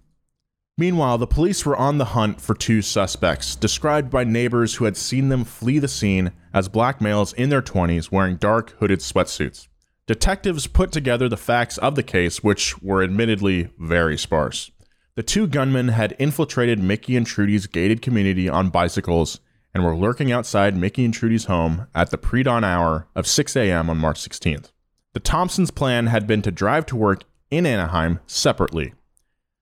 [0.77, 4.97] Meanwhile, the police were on the hunt for two suspects, described by neighbors who had
[4.97, 9.69] seen them flee the scene as black males in their 20s wearing dark hooded sweatsuits.
[10.09, 14.73] Detectives put together the facts of the case, which were admittedly very sparse.
[15.15, 19.41] The two gunmen had infiltrated Mickey and Trudy's gated community on bicycles
[19.75, 23.55] and were lurking outside Mickey and Trudy's home at the pre dawn hour of 6
[23.57, 23.91] a.m.
[23.91, 24.73] on March 16th.
[25.13, 28.95] The Thompsons' plan had been to drive to work in Anaheim separately.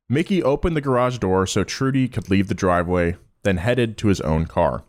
[0.09, 4.21] Mickey opened the garage door so Trudy could leave the driveway, then headed to his
[4.21, 4.85] own car.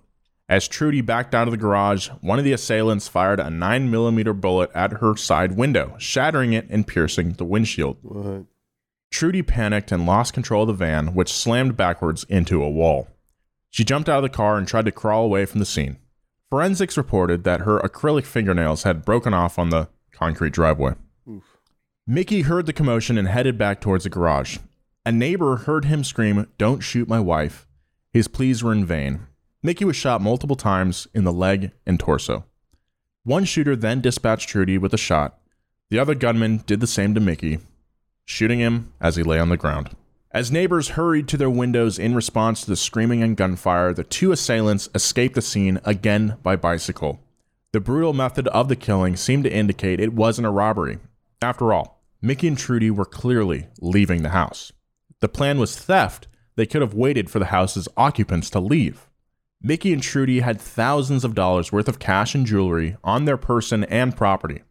[0.48, 4.70] As Trudy backed out of the garage, one of the assailants fired a 9mm bullet
[4.76, 7.98] at her side window, shattering it and piercing the windshield.
[8.04, 8.46] What?
[9.12, 13.08] Trudy panicked and lost control of the van, which slammed backwards into a wall.
[13.70, 15.98] She jumped out of the car and tried to crawl away from the scene.
[16.50, 20.94] Forensics reported that her acrylic fingernails had broken off on the concrete driveway.
[22.08, 24.58] Mickey heard the commotion and headed back towards the garage.
[25.06, 27.68] A neighbor heard him scream, Don't shoot my wife.
[28.12, 29.28] His pleas were in vain.
[29.64, 32.46] Mickey was shot multiple times in the leg and torso.
[33.24, 35.38] One shooter then dispatched Trudy with a shot.
[35.90, 37.60] The other gunman did the same to Mickey,
[38.32, 39.90] shooting him as he lay on the ground.
[40.32, 44.32] As neighbors hurried to their windows in response to the screaming and gunfire, the two
[44.32, 47.20] assailants escaped the scene again by bicycle.
[47.74, 51.00] The brutal method of the killing seemed to indicate it wasn't a robbery.
[51.42, 54.72] After all, Mickey and Trudy were clearly leaving the house.
[55.20, 56.28] The plan was theft.
[56.56, 59.10] They could have waited for the house's occupants to leave.
[59.62, 63.84] Mickey and Trudy had thousands of dollars worth of cash and jewelry on their person
[63.86, 64.62] and property,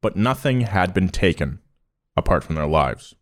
[0.00, 1.58] but nothing had been taken
[2.18, 3.14] apart from their lives.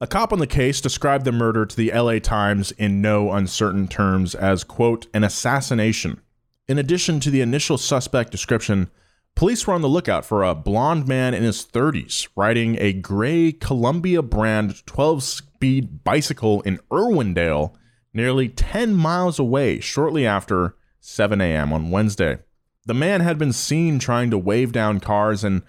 [0.00, 3.86] A cop on the case described the murder to the LA Times in no uncertain
[3.86, 6.20] terms as, quote, an assassination.
[6.66, 8.90] In addition to the initial suspect description,
[9.36, 13.52] police were on the lookout for a blond man in his 30s riding a gray
[13.52, 17.74] Columbia brand 12 speed bicycle in Irwindale,
[18.12, 21.72] nearly 10 miles away, shortly after 7 a.m.
[21.72, 22.38] on Wednesday.
[22.86, 25.62] The man had been seen trying to wave down cars, and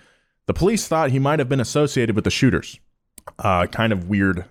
[0.45, 2.79] the police thought he might have been associated with the shooters.
[3.39, 4.45] Uh, kind of weird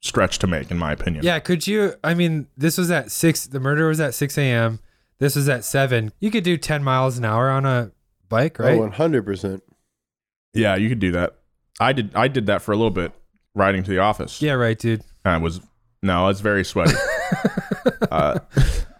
[0.00, 1.24] stretch to make, in my opinion.
[1.24, 1.94] Yeah, could you?
[2.02, 3.46] I mean, this was at six.
[3.46, 4.80] The murder was at six a.m.
[5.18, 6.12] This was at seven.
[6.18, 7.92] You could do ten miles an hour on a
[8.28, 8.78] bike, right?
[8.78, 9.60] Oh, 100%.
[10.54, 11.36] Yeah, you could do that.
[11.78, 12.14] I did.
[12.16, 13.12] I did that for a little bit,
[13.54, 14.42] riding to the office.
[14.42, 15.02] yeah, right, dude.
[15.24, 15.60] I was
[16.02, 16.94] no, I was very sweaty.
[18.10, 18.38] uh,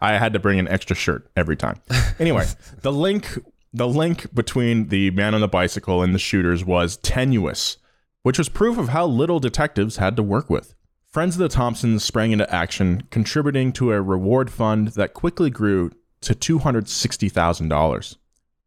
[0.01, 1.81] I had to bring an extra shirt every time.
[2.19, 2.47] Anyway,
[2.83, 3.39] the link
[3.73, 7.77] the link between the man on the bicycle and the shooters was tenuous,
[8.23, 10.75] which was proof of how little detectives had to work with.
[11.07, 15.91] Friends of the Thompsons sprang into action, contributing to a reward fund that quickly grew
[16.21, 18.17] to $260,000.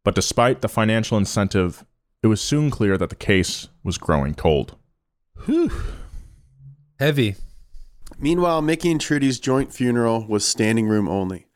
[0.02, 1.84] But despite the financial incentive,
[2.22, 4.76] it was soon clear that the case was growing cold.
[5.46, 5.70] Whew.
[6.98, 7.36] Heavy.
[8.18, 11.46] Meanwhile, Mickey and Trudy's joint funeral was standing room only.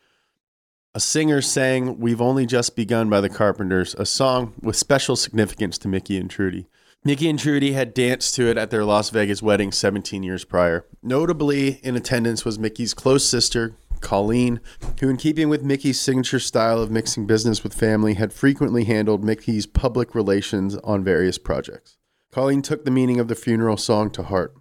[0.95, 5.77] A singer sang We've Only Just Begun by the Carpenters, a song with special significance
[5.79, 6.67] to Mickey and Trudy.
[7.05, 10.87] Mickey and Trudy had danced to it at their Las Vegas wedding 17 years prior.
[11.03, 14.61] Notably in attendance was Mickey's close sister, Colleen,
[14.99, 19.23] who, in keeping with Mickey's signature style of mixing business with family, had frequently handled
[19.23, 21.99] Mickey's public relations on various projects.
[22.33, 24.55] Colleen took the meaning of the funeral song to heart.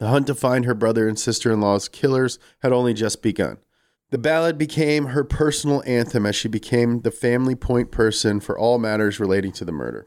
[0.00, 3.58] The hunt to find her brother and sister in law's killers had only just begun.
[4.10, 8.78] The ballad became her personal anthem as she became the family point person for all
[8.78, 10.06] matters relating to the murder.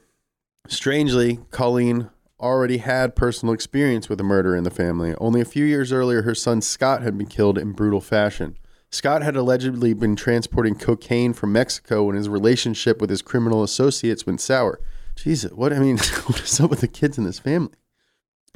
[0.68, 2.10] Strangely, Colleen
[2.40, 5.14] already had personal experience with a murder in the family.
[5.20, 8.58] Only a few years earlier, her son Scott had been killed in brutal fashion.
[8.90, 14.26] Scott had allegedly been transporting cocaine from Mexico when his relationship with his criminal associates
[14.26, 14.82] went sour.
[15.16, 17.74] Jesus, what I mean, what is up with the kids in this family?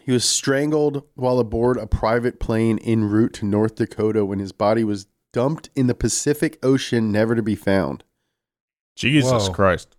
[0.02, 4.52] He was strangled while aboard a private plane en route to North Dakota when his
[4.52, 8.06] body was dumped in the Pacific Ocean, never to be found.
[8.96, 9.52] Jesus Whoa.
[9.54, 9.98] Christ.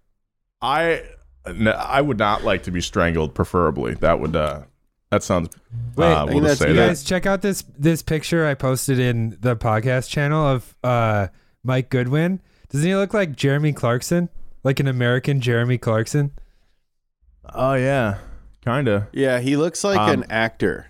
[0.63, 1.03] I
[1.45, 3.93] would not like to be strangled preferably.
[3.95, 4.63] That would uh
[5.11, 5.51] that sounds
[5.95, 6.87] Wait, uh, we'll think just say You that.
[6.89, 11.29] guys check out this this picture I posted in the podcast channel of uh,
[11.63, 12.41] Mike Goodwin.
[12.71, 14.29] Doesn't he look like Jeremy Clarkson?
[14.65, 16.33] Like an American Jeremy Clarkson?
[17.55, 18.19] Oh yeah.
[18.65, 19.09] Kinda.
[19.13, 20.87] Yeah, he looks like Um, an actor.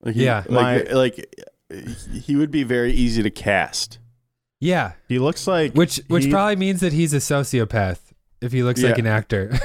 [0.00, 0.44] Like he, Yeah.
[0.48, 1.34] like like
[2.24, 3.98] he would be very easy to cast.
[4.60, 4.92] Yeah.
[5.08, 7.98] He looks like Which which he- probably means that he's a sociopath
[8.40, 9.48] if he looks like an actor.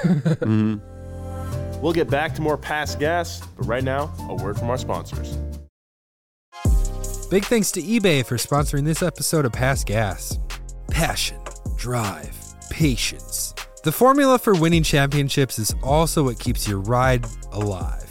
[0.45, 0.81] Mhm.
[1.81, 5.37] We'll get back to more past gas, but right now, a word from our sponsors.
[7.29, 10.39] Big thanks to eBay for sponsoring this episode of Past Gas.
[10.89, 11.37] Passion,
[11.75, 12.35] drive,
[12.69, 13.53] patience.
[13.83, 18.04] The formula for winning championships is also what keeps your ride alive.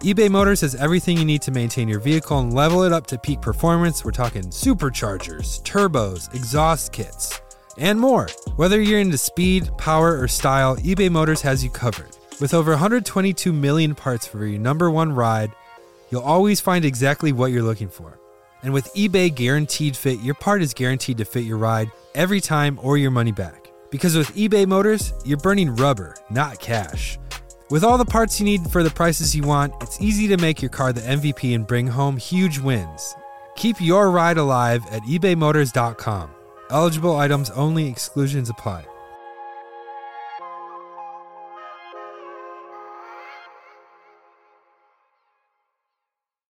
[0.00, 3.18] eBay Motors has everything you need to maintain your vehicle and level it up to
[3.18, 4.04] peak performance.
[4.04, 7.40] We're talking superchargers, turbos, exhaust kits,
[7.78, 8.28] and more.
[8.54, 12.16] Whether you're into speed, power, or style, eBay Motors has you covered.
[12.40, 15.50] With over 122 million parts for your number one ride,
[16.12, 18.20] you'll always find exactly what you're looking for.
[18.62, 22.78] And with eBay Guaranteed Fit, your part is guaranteed to fit your ride every time
[22.84, 23.72] or your money back.
[23.90, 27.18] Because with eBay Motors, you're burning rubber, not cash.
[27.70, 30.62] With all the parts you need for the prices you want, it's easy to make
[30.62, 33.14] your car the MVP and bring home huge wins.
[33.56, 36.30] Keep your ride alive at ebaymotors.com.
[36.70, 38.86] Eligible items only, exclusions apply.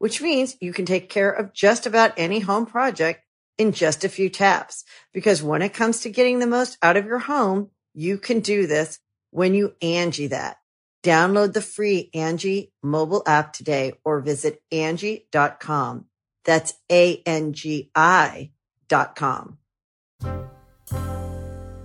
[0.00, 3.22] which means you can take care of just about any home project
[3.58, 4.82] in just a few taps.
[5.12, 8.66] Because when it comes to getting the most out of your home, you can do
[8.66, 8.98] this
[9.30, 10.56] when you Angie that.
[11.02, 16.06] Download the free Angie mobile app today or visit Angie.com.
[16.46, 18.50] That's A-N-G-I
[18.88, 19.58] dot com.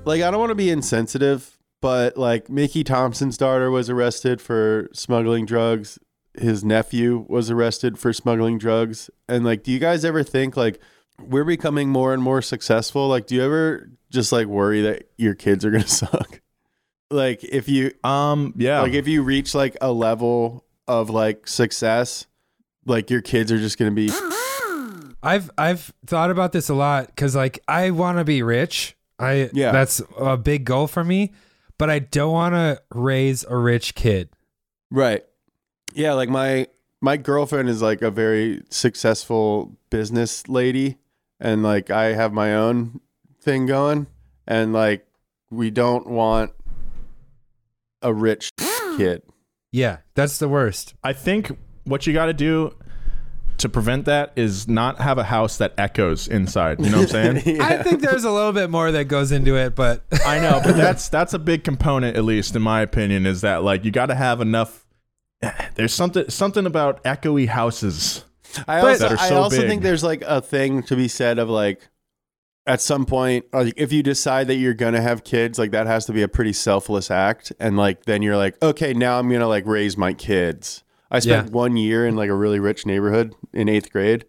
[0.06, 4.88] Like I don't want to be insensitive, but like Mickey Thompson's daughter was arrested for
[4.94, 6.00] smuggling drugs.
[6.40, 9.10] His nephew was arrested for smuggling drugs.
[9.28, 10.80] And like do you guys ever think like
[11.22, 13.08] we're becoming more and more successful.
[13.08, 16.42] Like, do you ever just like worry that your kids are gonna suck?
[17.10, 18.82] Like, if you Um, yeah.
[18.82, 22.26] like if you reach like a level of like success,
[22.86, 24.10] like your kids are just gonna be
[25.24, 28.96] I've I've thought about this a lot because like I want to be rich.
[29.18, 29.72] I Yeah.
[29.72, 31.32] that's a big goal for me,
[31.78, 34.30] but I don't want to raise a rich kid.
[34.92, 35.24] Right.
[35.96, 36.68] Yeah, like my
[37.02, 40.98] my girlfriend is like a very successful business lady
[41.40, 43.00] and like I have my own
[43.42, 44.08] thing going
[44.48, 45.08] and like
[45.50, 46.52] we don't want
[48.02, 48.50] a rich
[48.98, 49.24] kid.
[49.72, 50.94] Yeah, that's the worst.
[51.04, 52.76] I think what you got to do
[53.58, 56.80] to prevent that is not have a house that echoes inside.
[56.84, 57.62] You know what I'm saying?
[57.62, 60.76] I think there's a little bit more that goes into it, but I know, but
[60.78, 64.08] that's that's a big component, at least in my opinion, is that like you got
[64.08, 64.85] to have enough.
[65.76, 68.26] There's something something about echoey houses.
[68.68, 69.68] I also are I also big.
[69.70, 71.90] think there's like a thing to be said of like
[72.66, 76.06] at some point like if you decide that you're gonna have kids like that has
[76.06, 79.48] to be a pretty selfless act and like then you're like okay now i'm gonna
[79.48, 81.52] like raise my kids i spent Yeah.
[81.54, 84.26] one year in like a really rich neighborhood in eighth grade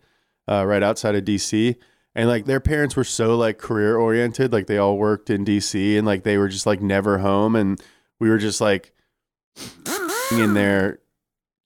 [0.49, 1.77] uh, right outside of dc
[2.15, 5.97] and like their parents were so like career oriented like they all worked in dc
[5.97, 7.81] and like they were just like never home and
[8.19, 8.93] we were just like
[10.33, 10.99] in their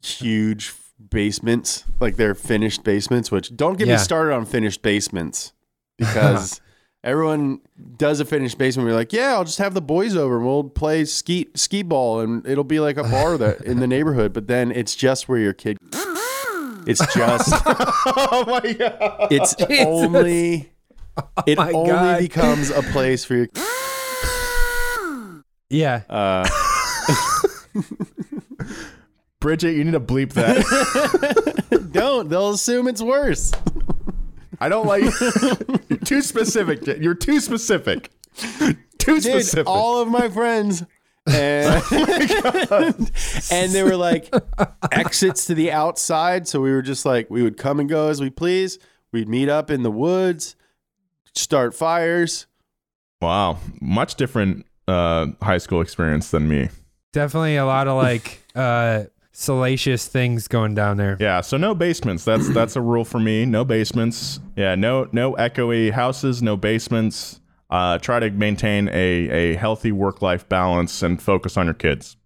[0.03, 0.73] huge
[1.11, 3.95] basements like their finished basements which don't get Yeah.
[3.95, 5.53] me started on finished basements
[5.99, 6.61] because
[7.03, 7.61] everyone
[7.97, 8.87] does a finished basement.
[8.89, 12.21] We're like, yeah, I'll just have the boys over and we'll play ski ski ball
[12.21, 14.33] and it'll be like a bar that in the neighborhood.
[14.35, 15.79] But then it's just where your kid.
[16.87, 17.53] It's just.
[17.67, 19.29] oh my god!
[19.31, 20.73] It's only.
[21.47, 22.19] It my only God.
[22.19, 23.49] becomes a place for your.
[25.69, 26.49] yeah, Uh,
[29.41, 31.89] Bridget, you need to bleep that.
[31.93, 32.29] don't.
[32.29, 33.53] They'll assume it's worse.
[34.61, 35.03] I don't like.
[35.89, 36.87] You're too specific.
[37.01, 38.11] You're too specific.
[38.37, 39.67] Too Dude, specific.
[39.67, 40.85] all of my friends.
[41.27, 41.83] And,
[43.51, 44.33] and they were like
[44.93, 46.47] exits to the outside.
[46.49, 48.79] So we were just like, we would come and go as we please.
[49.13, 50.57] We'd meet up in the woods,
[51.35, 52.47] start fires.
[53.21, 56.69] wow, much different uh, high school experience than me.
[57.13, 61.17] definitely a lot of like uh salacious things going down there.
[61.21, 62.25] Yeah, so no basements.
[62.25, 63.47] That's that's a rule for me.
[63.47, 64.41] No basements.
[64.57, 67.41] Yeah, no no echoey houses, no basements.
[67.71, 72.17] Uh, try to maintain a a healthy work life balance and focus on your kids.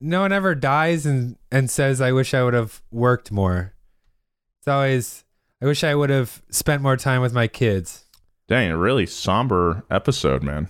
[0.00, 3.74] No one ever dies and and says, "I wish I would have worked more."
[4.60, 5.24] It's always,
[5.60, 8.04] "I wish I would have spent more time with my kids."
[8.46, 10.68] Dang, a really somber episode, man.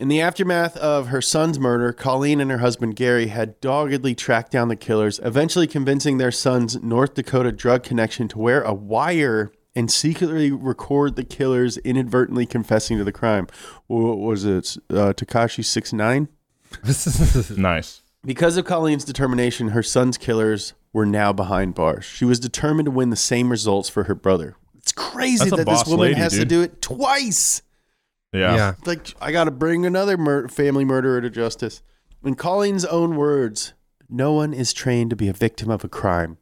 [0.00, 4.50] In the aftermath of her son's murder, Colleen and her husband Gary had doggedly tracked
[4.50, 9.52] down the killers, eventually convincing their son's North Dakota drug connection to wear a wire
[9.76, 13.46] and secretly record the killers inadvertently confessing to the crime.
[13.86, 14.76] What was it?
[14.90, 16.28] Uh, Tekashi 69?
[17.56, 18.02] Nice.
[18.24, 22.04] Because of Colleen's determination, her son's killers were now behind bars.
[22.04, 24.56] She was determined to win the same results for her brother.
[24.76, 27.62] It's crazy That's that this woman lady, has to do it twice.
[28.34, 28.56] Yeah.
[28.56, 28.74] yeah.
[28.84, 31.82] like I got to bring another mur- family murderer to justice.
[32.24, 33.74] In Colleen's own words,
[34.08, 36.38] no one is trained to be a victim of a crime.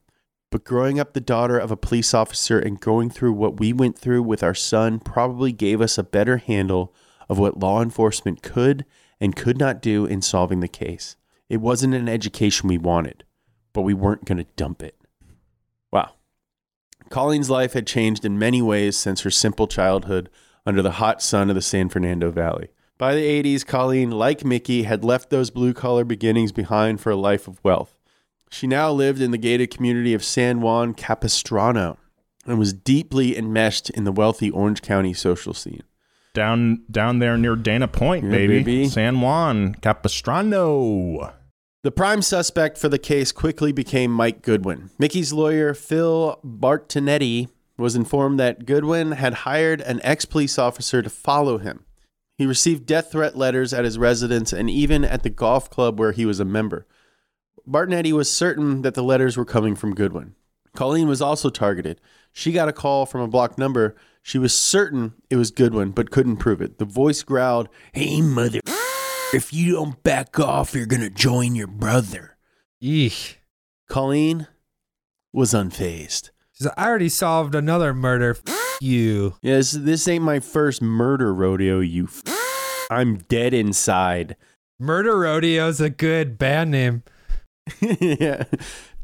[0.50, 3.98] But growing up the daughter of a police officer and going through what we went
[3.98, 6.94] through with our son probably gave us a better handle
[7.28, 8.84] of what law enforcement could
[9.20, 11.16] and could not do in solving the case.
[11.48, 13.24] It wasn't an education we wanted,
[13.72, 14.96] but we weren't going to dump it.
[15.90, 16.12] Wow.
[17.08, 20.30] Colleen's life had changed in many ways since her simple childhood
[20.66, 22.68] under the hot sun of the San Fernando Valley.
[22.98, 27.16] By the 80s, Colleen, like Mickey, had left those blue collar beginnings behind for a
[27.16, 27.98] life of wealth.
[28.50, 31.98] She now lived in the gated community of San Juan Capistrano
[32.46, 35.82] and was deeply enmeshed in the wealthy Orange County social scene.
[36.34, 38.58] Down down there near Dana Point, Yeah, baby.
[38.58, 38.88] baby.
[38.88, 41.34] San Juan Capistrano.
[41.82, 44.90] The prime suspect for the case quickly became Mike Goodwin.
[44.98, 47.48] Mickey's lawyer, Phil Bartonetti,
[47.82, 51.84] was informed that Goodwin had hired an ex police officer to follow him.
[52.38, 56.12] He received death threat letters at his residence and even at the golf club where
[56.12, 56.86] he was a member.
[57.68, 60.34] Bartonetti was certain that the letters were coming from Goodwin.
[60.74, 62.00] Colleen was also targeted.
[62.32, 63.94] She got a call from a blocked number.
[64.22, 66.78] She was certain it was Goodwin, but couldn't prove it.
[66.78, 68.60] The voice growled, Hey, mother.
[69.32, 72.36] If you don't back off, you're going to join your brother.
[72.82, 73.36] Eesh.
[73.88, 74.48] Colleen
[75.32, 76.31] was unfazed.
[76.66, 78.36] I already solved another murder.
[78.46, 79.34] F- you.
[79.42, 82.04] Yes, this ain't my first murder rodeo, you.
[82.04, 82.22] F-
[82.90, 84.36] I'm dead inside.
[84.78, 87.04] Murder Rodeo's a good band name.
[87.80, 88.44] yeah.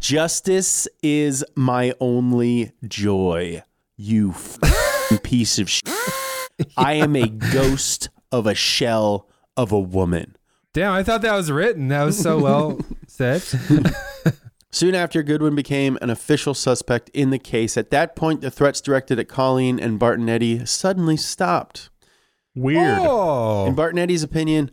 [0.00, 3.62] Justice is my only joy.
[3.96, 5.88] You f- piece of shit.
[6.76, 10.36] I am a ghost of a shell of a woman.
[10.74, 11.88] Damn, I thought that was written.
[11.88, 13.42] That was so well said.
[14.70, 17.76] Soon after, Goodwin became an official suspect in the case.
[17.76, 21.88] At that point, the threats directed at Colleen and Bartonetti suddenly stopped.
[22.54, 22.98] Weird.
[23.00, 23.66] Oh.
[23.66, 24.70] In Bartonetti's opinion,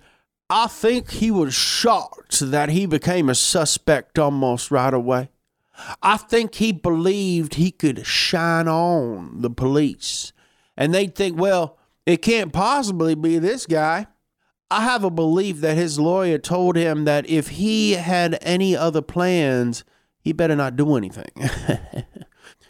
[0.49, 5.29] I think he was shocked that he became a suspect almost right away.
[6.01, 10.33] I think he believed he could shine on the police.
[10.77, 14.07] And they'd think, well, it can't possibly be this guy.
[14.71, 19.01] I have a belief that his lawyer told him that if he had any other
[19.01, 19.83] plans,
[20.19, 21.29] he better not do anything.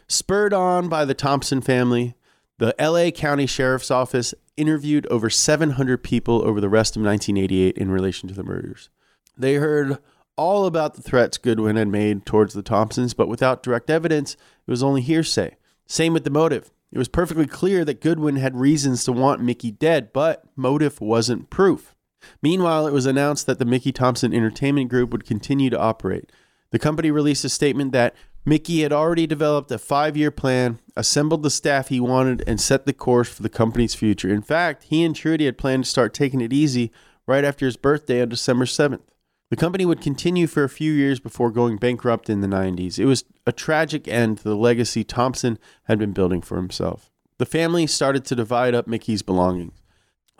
[0.08, 2.14] Spurred on by the Thompson family,
[2.58, 7.90] the LA County Sheriff's Office interviewed over 700 people over the rest of 1988 in
[7.90, 8.88] relation to the murders.
[9.36, 9.98] They heard
[10.36, 14.34] all about the threats Goodwin had made towards the Thompsons, but without direct evidence,
[14.66, 15.56] it was only hearsay.
[15.86, 16.70] Same with the motive.
[16.92, 21.50] It was perfectly clear that Goodwin had reasons to want Mickey dead, but motive wasn't
[21.50, 21.94] proof.
[22.42, 26.30] Meanwhile, it was announced that the Mickey Thompson Entertainment Group would continue to operate.
[26.70, 28.14] The company released a statement that
[28.44, 32.86] Mickey had already developed a five year plan, assembled the staff he wanted, and set
[32.86, 34.32] the course for the company's future.
[34.32, 36.92] In fact, he and Trudy had planned to start taking it easy
[37.26, 39.00] right after his birthday on December 7th.
[39.48, 42.98] The company would continue for a few years before going bankrupt in the 90s.
[42.98, 47.12] It was a tragic end to the legacy Thompson had been building for himself.
[47.38, 49.74] The family started to divide up Mickey's belongings.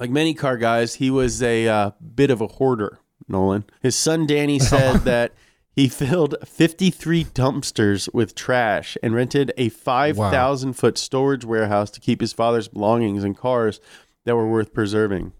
[0.00, 2.98] Like many car guys, he was a uh, bit of a hoarder,
[3.28, 3.64] Nolan.
[3.80, 5.32] His son Danny said that
[5.70, 12.20] he filled 53 dumpsters with trash and rented a 5,000 foot storage warehouse to keep
[12.20, 13.78] his father's belongings and cars
[14.24, 15.32] that were worth preserving.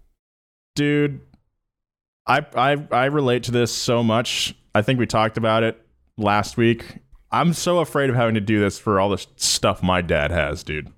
[0.73, 1.19] dude
[2.27, 5.81] I, I i relate to this so much i think we talked about it
[6.17, 6.99] last week
[7.31, 10.63] i'm so afraid of having to do this for all the stuff my dad has
[10.63, 10.91] dude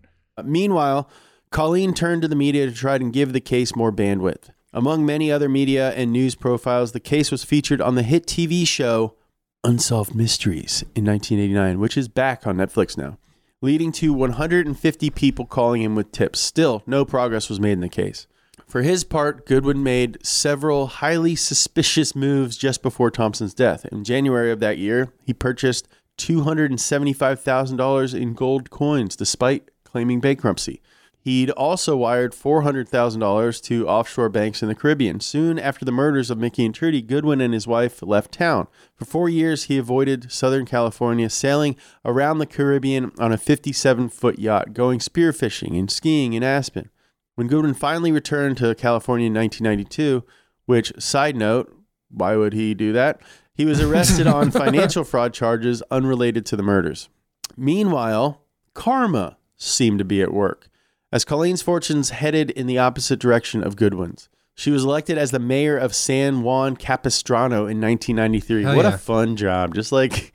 [0.45, 1.09] Meanwhile,
[1.51, 4.49] Colleen turned to the media to try and give the case more bandwidth.
[4.71, 8.67] Among many other media and news profiles, the case was featured on the hit TV
[8.67, 9.15] show
[9.63, 13.17] Unsolved Mysteries in 1989, which is back on Netflix now,
[13.61, 16.39] leading to 150 people calling in with tips.
[16.39, 18.27] Still, no progress was made in the case.
[18.69, 23.83] For his part, Goodwin made several highly suspicious moves just before Thompson's death.
[23.91, 25.87] In January of that year, he purchased
[26.19, 30.83] $275,000 in gold coins despite claiming bankruptcy.
[31.19, 35.19] He'd also wired $400,000 to offshore banks in the Caribbean.
[35.19, 38.67] Soon after the murders of Mickey and Trudy, Goodwin and his wife left town.
[38.93, 44.37] For four years, he avoided Southern California, sailing around the Caribbean on a 57 foot
[44.37, 46.91] yacht, going spearfishing and skiing in Aspen.
[47.39, 50.25] When Goodwin finally returned to California in 1992,
[50.65, 51.73] which, side note,
[52.09, 53.21] why would he do that?
[53.53, 57.07] He was arrested on financial fraud charges unrelated to the murders.
[57.55, 58.41] Meanwhile,
[58.73, 60.67] karma seemed to be at work.
[61.13, 65.39] As Colleen's fortunes headed in the opposite direction of Goodwin's, she was elected as the
[65.39, 68.63] mayor of San Juan Capistrano in 1993.
[68.63, 68.95] Hell what yeah.
[68.95, 69.73] a fun job.
[69.73, 70.33] Just like,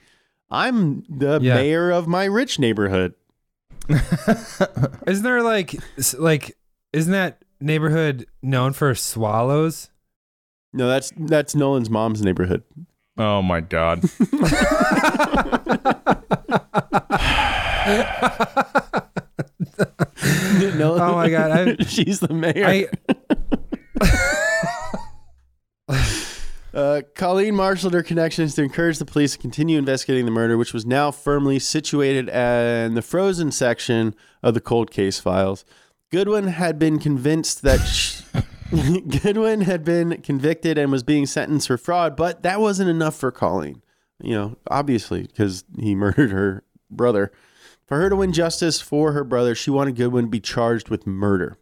[0.50, 1.56] I'm the Yeah.
[1.56, 3.12] mayor of my rich neighborhood.
[5.06, 5.76] Isn't there like
[6.18, 6.56] like
[6.94, 9.90] isn't that neighborhood known for swallows?
[10.72, 12.62] No, that's that's Nolan's mom's neighborhood.
[13.18, 14.02] oh my god
[20.74, 22.66] no, Oh my God, I- she's the mayor.
[22.66, 22.88] I
[26.74, 30.72] Uh, Colleen marshaled her connections to encourage the police to continue investigating the murder, which
[30.74, 35.64] was now firmly situated in the frozen section of the cold case files.
[36.14, 38.22] Goodwin had been convinced that sh-
[38.70, 43.32] Goodwin had been convicted and was being sentenced for fraud, but that wasn't enough for
[43.32, 43.82] Colleen.
[44.22, 47.32] You know, obviously, because he murdered her brother.
[47.88, 51.04] For her to win justice for her brother, she wanted Goodwin to be charged with
[51.04, 51.56] murder.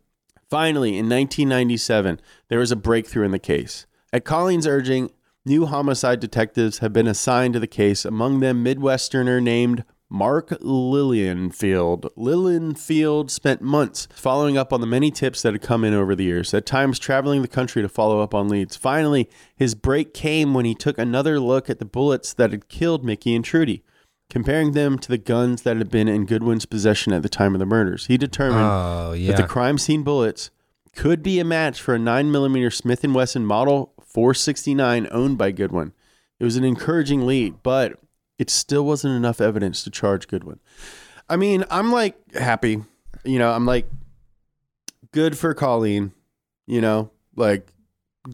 [0.51, 3.87] Finally, in 1997, there was a breakthrough in the case.
[4.13, 5.13] At Colleen's urging,
[5.47, 9.83] new homicide detectives have been assigned to the case, among them Midwesterner named
[10.13, 12.03] Mark Lilienfeld.
[12.19, 16.25] Lilienfeld spent months following up on the many tips that had come in over the
[16.25, 18.77] years, at times traveling the country to follow up on leads.
[18.77, 23.03] Finally, his break came when he took another look at the bullets that had killed
[23.03, 23.83] Mickey and Trudy.
[24.29, 27.59] Comparing them to the guns that had been in Goodwin's possession at the time of
[27.59, 30.51] the murders, he determined Oh that the crime scene bullets
[30.95, 35.95] could be a match for a 9mm Smith & Wesson Model 469 owned by Goodwin.
[36.39, 37.99] It was an encouraging lead, but
[38.43, 40.59] it still wasn't enough evidence to charge Goodwin.
[41.29, 42.83] I mean, I'm like happy.
[43.25, 43.87] You know, I'm like
[45.13, 46.13] good for Colleen,
[46.67, 47.69] you know, like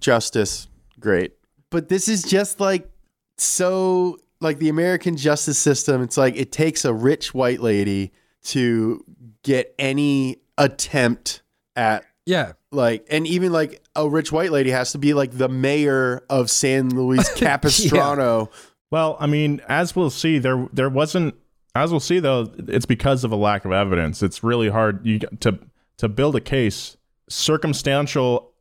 [0.01, 1.33] justice, great.
[1.71, 2.89] But this is just like
[3.37, 8.13] so like the American justice system, it's like it takes a rich white lady
[8.45, 9.05] to
[9.43, 11.43] get any attempt
[11.77, 12.53] at Yeah.
[12.73, 16.51] like and even like a rich white lady has to be like the mayor of
[16.51, 18.51] San Luis Capistrano.
[18.91, 21.35] Well, I mean, as we'll see, there there wasn't.
[21.75, 24.23] As we'll see, though, it's because of a lack of evidence.
[24.23, 25.59] It's really hard you to
[25.99, 26.97] to build a case.
[27.29, 28.53] Circumstantial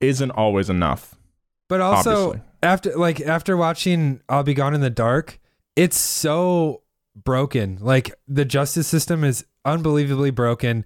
[0.00, 1.14] isn't always enough.
[1.68, 2.42] But also Obviously.
[2.62, 5.38] after like after watching I'll Be Gone in the Dark,
[5.76, 6.82] it's so
[7.14, 7.78] broken.
[7.80, 10.84] Like the justice system is unbelievably broken.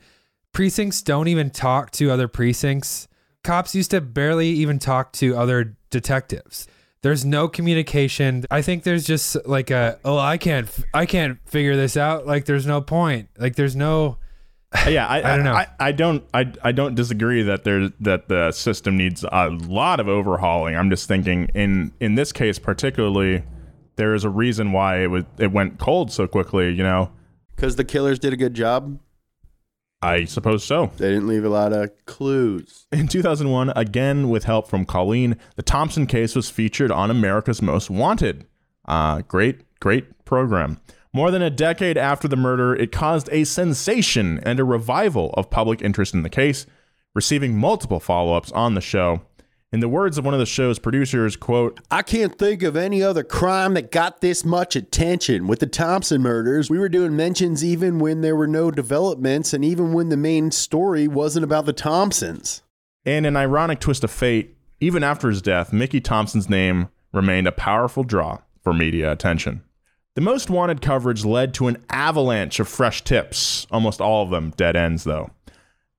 [0.53, 3.09] Precincts don't even talk to other precincts.
[3.43, 6.67] Cops used to barely even talk to other detectives.
[7.05, 8.47] There's no communication.
[8.51, 12.27] I think there's just like a oh I can't I can't figure this out.
[12.27, 13.29] Like there's no point.
[13.39, 14.17] Like there's no
[14.73, 15.53] Uh, yeah, I, I don't know.
[15.53, 16.25] I, I don't.
[16.33, 20.77] I, I don't disagree that there that the system needs a lot of overhauling.
[20.77, 23.45] I'm just thinking in in this case particularly,
[23.97, 26.73] there is a reason why it was it went cold so quickly.
[26.73, 27.11] You know,
[27.55, 28.99] Because the killers did a good job.
[30.05, 30.91] I suppose so.
[30.99, 32.87] They didn't leave a lot of clues.
[32.93, 37.89] In 2001, again with help from Colleen, the Thompson case was featured on America's Most
[37.89, 38.47] Wanted.
[38.85, 40.79] Uh, great, great program.
[41.15, 45.49] More than a decade after the murder, it caused a sensation and a revival of
[45.49, 46.67] public interest in the case,
[47.15, 49.23] receiving multiple follow ups on the show.
[49.75, 53.03] In the words of one of the show's producers, quote, I can't think of any
[53.03, 55.49] other crime that got this much attention.
[55.49, 59.65] With the Thompson murders, we were doing mentions even when there were no developments and
[59.65, 62.63] even when the main story wasn't about the Thompsons.
[63.05, 67.51] In an ironic twist of fate, even after his death, Mickey Thompson's name remained a
[67.51, 69.65] powerful draw for media attention.
[70.15, 74.53] The most wanted coverage led to an avalanche of fresh tips, almost all of them
[74.57, 75.31] dead ends, though.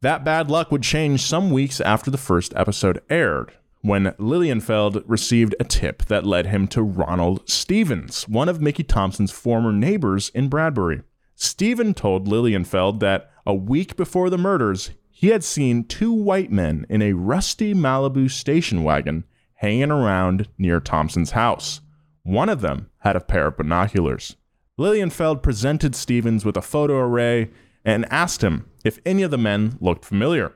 [0.02, 3.52] That bad luck would change some weeks after the first episode aired,
[3.86, 9.32] when Lilienfeld received a tip that led him to Ronald Stevens, one of Mickey Thompson's
[9.32, 11.04] former neighbors in Bradbury.
[11.36, 16.88] Steven told Lilienfeld that a week before the murders, he had seen two white men
[16.90, 19.24] in a rusty Malibu station wagon
[19.56, 21.82] hanging around near Thompson's house.
[22.24, 24.36] One of them had a pair of binoculars.
[24.80, 27.52] Lilienfeld presented Stevens with a photo array
[27.86, 30.54] and asked him if any of the men looked familiar.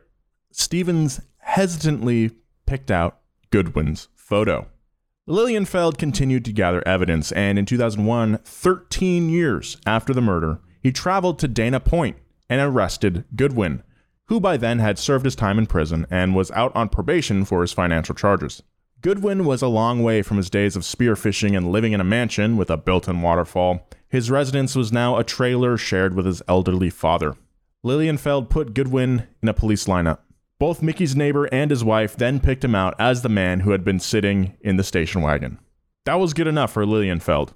[0.52, 2.32] Stevens hesitantly
[2.70, 3.18] picked out
[3.50, 4.68] Goodwin's photo.
[5.28, 11.40] Lilienfeld continued to gather evidence, and in 2001, 13 years after the murder, he traveled
[11.40, 12.18] to Dana Point
[12.48, 13.82] and arrested Goodwin,
[14.28, 17.62] who by then had served his time in prison and was out on probation for
[17.62, 18.62] his financial charges.
[19.02, 22.56] Goodwin was a long way from his days of spearfishing and living in a mansion
[22.56, 23.88] with a built in waterfall.
[24.08, 27.36] His residence was now a trailer shared with his elderly father.
[27.84, 30.20] Lilienfeld put Goodwin in a police lineup.
[30.60, 33.86] Both Mickey's neighbor and his wife then picked him out as the man who had
[33.86, 35.57] been sitting in the station wagon.
[36.03, 37.53] That was good enough for Lilienfeld.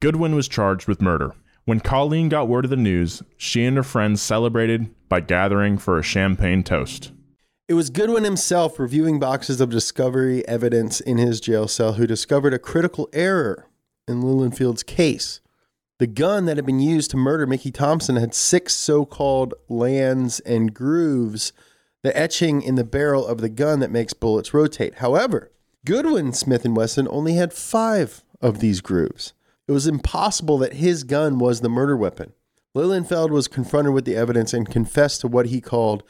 [0.00, 1.32] Goodwin was charged with murder.
[1.64, 5.96] When Colleen got word of the news, she and her friends celebrated by gathering for
[5.96, 7.12] a champagne toast.
[7.68, 12.52] It was Goodwin himself reviewing boxes of discovery evidence in his jail cell who discovered
[12.52, 13.68] a critical error
[14.08, 15.40] in Lilienfeld's case.
[16.00, 20.40] The gun that had been used to murder Mickey Thompson had six so called lands
[20.40, 21.52] and grooves,
[22.02, 24.96] the etching in the barrel of the gun that makes bullets rotate.
[24.96, 25.50] However,
[25.84, 29.32] Goodwin Smith and Wesson only had five of these grooves.
[29.68, 32.32] It was impossible that his gun was the murder weapon.
[32.74, 36.02] Lilienfeld was confronted with the evidence and confessed to what he called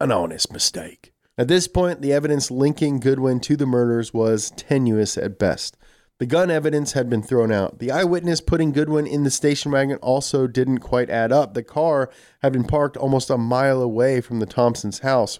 [0.00, 1.12] an honest mistake.
[1.36, 5.76] At this point, the evidence linking Goodwin to the murders was tenuous at best.
[6.18, 7.78] The gun evidence had been thrown out.
[7.78, 11.54] The eyewitness putting Goodwin in the station wagon also didn't quite add up.
[11.54, 12.10] The car
[12.42, 15.38] had been parked almost a mile away from the Thompsons' house,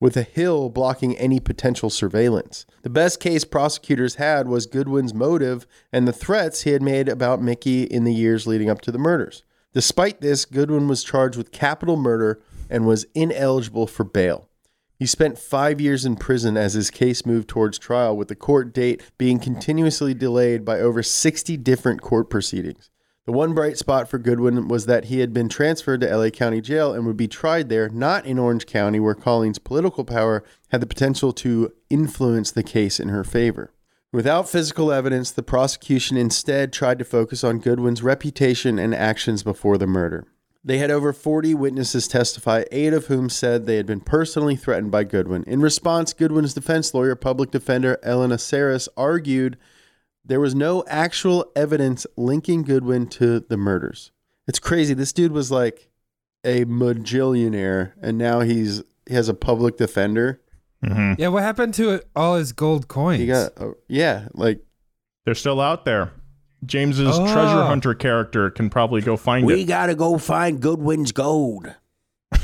[0.00, 2.64] with a hill blocking any potential surveillance.
[2.82, 7.42] The best case prosecutors had was Goodwin's motive and the threats he had made about
[7.42, 9.44] Mickey in the years leading up to the murders.
[9.74, 14.48] Despite this, Goodwin was charged with capital murder and was ineligible for bail.
[15.04, 18.72] He spent five years in prison as his case moved towards trial, with the court
[18.72, 22.88] date being continuously delayed by over 60 different court proceedings.
[23.26, 26.62] The one bright spot for Goodwin was that he had been transferred to LA County
[26.62, 30.80] Jail and would be tried there, not in Orange County, where Colleen's political power had
[30.80, 33.74] the potential to influence the case in her favor.
[34.10, 39.76] Without physical evidence, the prosecution instead tried to focus on Goodwin's reputation and actions before
[39.76, 40.26] the murder.
[40.66, 44.90] They had over 40 witnesses testify, eight of whom said they had been personally threatened
[44.90, 45.44] by Goodwin.
[45.46, 49.58] In response, Goodwin's defense lawyer, public defender Elena Saris, argued
[50.24, 54.10] there was no actual evidence linking Goodwin to the murders.
[54.48, 54.94] It's crazy.
[54.94, 55.90] This dude was like
[56.44, 60.40] a majillionaire, and now he's he has a public defender.
[60.82, 63.20] Yeah, what happened to all his gold coins?
[63.20, 64.60] He got, uh, yeah, like
[65.24, 66.12] They're still out there.
[66.66, 67.24] James's Oh.
[67.32, 69.64] treasure hunter character can probably go find We it.
[69.64, 71.74] gotta go find Goodwin's gold.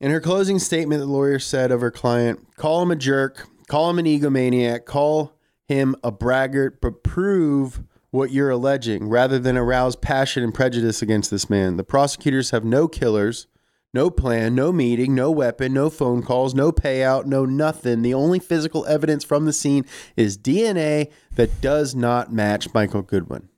[0.00, 3.90] In her closing statement, the lawyer said of her client, call him a jerk, call
[3.90, 5.36] him an egomaniac, call
[5.68, 11.30] him a braggart, but prove what you're alleging rather than arouse passion and prejudice against
[11.30, 11.76] this man.
[11.76, 13.46] The prosecutors have no killers,
[13.92, 18.02] no plan, no meeting, no weapon, no phone calls, no payout, no nothing.
[18.02, 19.84] The only physical evidence from the scene
[20.16, 23.48] is DNA that does not match Michael Goodwin.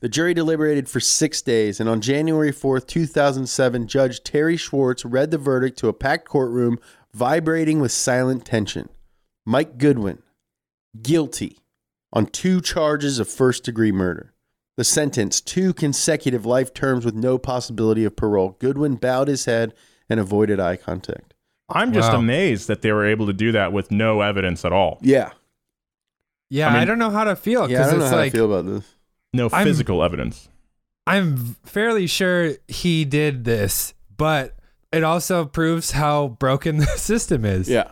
[0.00, 5.30] The jury deliberated for six days, and on January 4th, 2007, Judge Terry Schwartz read
[5.30, 6.78] the verdict to a packed courtroom
[7.14, 8.90] vibrating with silent tension.
[9.46, 10.22] Mike Goodwin,
[11.00, 11.58] guilty
[12.12, 14.33] on two charges of first degree murder.
[14.76, 18.56] The sentence, two consecutive life terms with no possibility of parole.
[18.58, 19.72] Goodwin bowed his head
[20.10, 21.34] and avoided eye contact.
[21.68, 22.18] I'm just Wow.
[22.18, 24.98] amazed that they were able to do that with no evidence at all.
[25.00, 25.30] Yeah.
[26.50, 28.36] Yeah, I I, don't know how to feel Yeah, I don't know how like I
[28.36, 28.84] feel about this.
[29.32, 30.48] No I'm- physical evidence.
[31.06, 34.56] I'm fairly sure he did this, but
[34.92, 37.68] it also proves how broken the system is.
[37.68, 37.88] Yeah.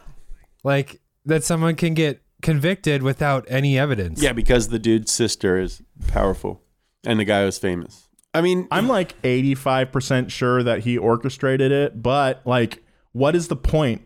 [0.64, 4.22] Like that someone can get convicted without any evidence.
[4.22, 6.60] Yeah, because the dude's sister is powerful
[7.04, 8.08] and the guy was famous.
[8.34, 12.82] I mean, I'm like 85% sure that he orchestrated it, but like,
[13.12, 14.02] what is the point?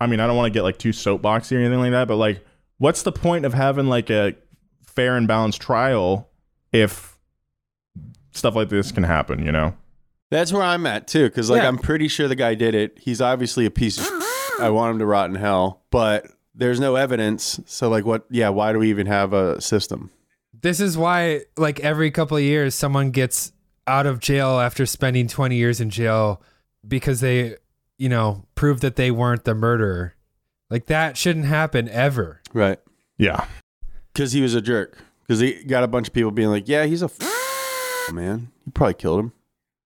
[0.00, 2.16] I mean, I don't want to get like too soapboxy or anything like that, but
[2.16, 2.44] like,
[2.78, 4.34] what's the point of having like a
[4.86, 6.28] fair and balanced trial
[6.72, 7.18] if
[8.30, 9.74] stuff like this can happen, you know?
[10.30, 11.68] That's where I'm at too, because like Yeah.
[11.68, 12.98] I'm pretty sure the guy did it.
[13.00, 14.06] He's obviously a piece of.
[14.58, 17.60] I want him to rot in hell, but there's no evidence.
[17.66, 18.26] So like, what?
[18.30, 20.10] Yeah, why do we even have a system?
[20.66, 23.52] This is why, like, every couple of years, someone gets
[23.86, 26.42] out of jail after spending 20 years in jail
[26.88, 27.54] because they,
[27.98, 30.16] you know, prove that they weren't the murderer.
[30.68, 32.42] Like, that shouldn't happen ever.
[32.52, 32.80] Right.
[33.16, 33.44] Yeah.
[34.12, 34.98] Because he was a jerk.
[35.22, 38.50] Because he got a bunch of people being like, "Yeah, he's a f- man.
[38.64, 39.32] He probably killed him."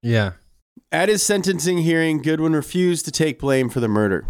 [0.00, 0.32] Yeah.
[0.90, 4.24] At his sentencing hearing, Goodwin refused to take blame for the murder.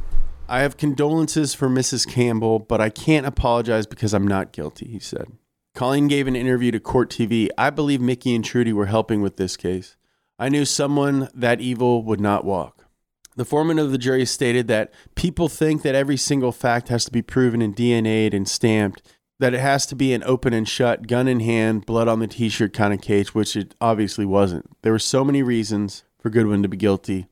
[0.48, 2.08] I have condolences for Mrs.
[2.08, 5.30] Campbell, but I can't apologize because I'm not guilty, he said.
[5.74, 7.48] Colleen gave an interview to Court TV.
[7.56, 9.96] I believe Mickey and Trudy were helping with this case.
[10.38, 12.86] I knew someone that evil would not walk.
[13.36, 17.12] The foreman of the jury stated that people think that every single fact has to
[17.12, 19.02] be proven and DNA'd and stamped,
[19.38, 22.26] that it has to be an open and shut, gun in hand, blood on the
[22.26, 24.68] t shirt kind of case, which it obviously wasn't.
[24.82, 27.28] There were so many reasons for Goodwin to be guilty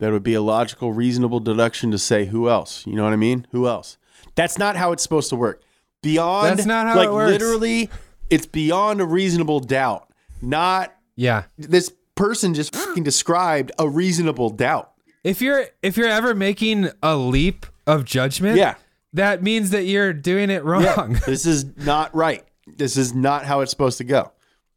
[0.00, 2.84] that it would be a logical, reasonable deduction to say, who else?
[2.86, 3.46] You know what I mean?
[3.52, 3.98] Who else?
[4.34, 5.62] That's not how it's supposed to work.
[6.02, 7.32] Beyond, That's not how like it works.
[7.32, 7.90] literally,
[8.30, 10.08] it's beyond a reasonable doubt.
[10.40, 11.44] Not Yeah.
[11.56, 12.78] this person just mm.
[12.80, 14.90] fucking described a reasonable doubt.
[15.24, 18.74] If you're if you're ever making a leap of judgment, Yeah.
[19.12, 21.12] that means that you're doing it wrong.
[21.12, 22.44] Yeah, this is not right.
[22.66, 24.32] This is not how it's supposed to go.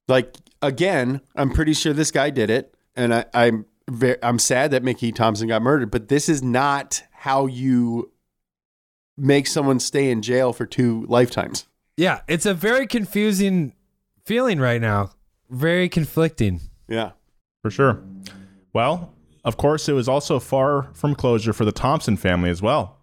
[0.07, 4.71] Like again, I'm pretty sure this guy did it, and I, I'm very, I'm sad
[4.71, 5.89] that Mickey Thompson got murdered.
[5.91, 8.11] But this is not how you
[9.17, 11.67] make someone stay in jail for two lifetimes.
[11.97, 13.73] Yeah, it's a very confusing
[14.25, 15.11] feeling right now.
[15.49, 16.61] Very conflicting.
[16.87, 17.11] Yeah,
[17.61, 18.03] For sure.
[18.73, 19.13] Well,
[19.43, 22.99] of course, it was also far from closure for the Thompson family as well.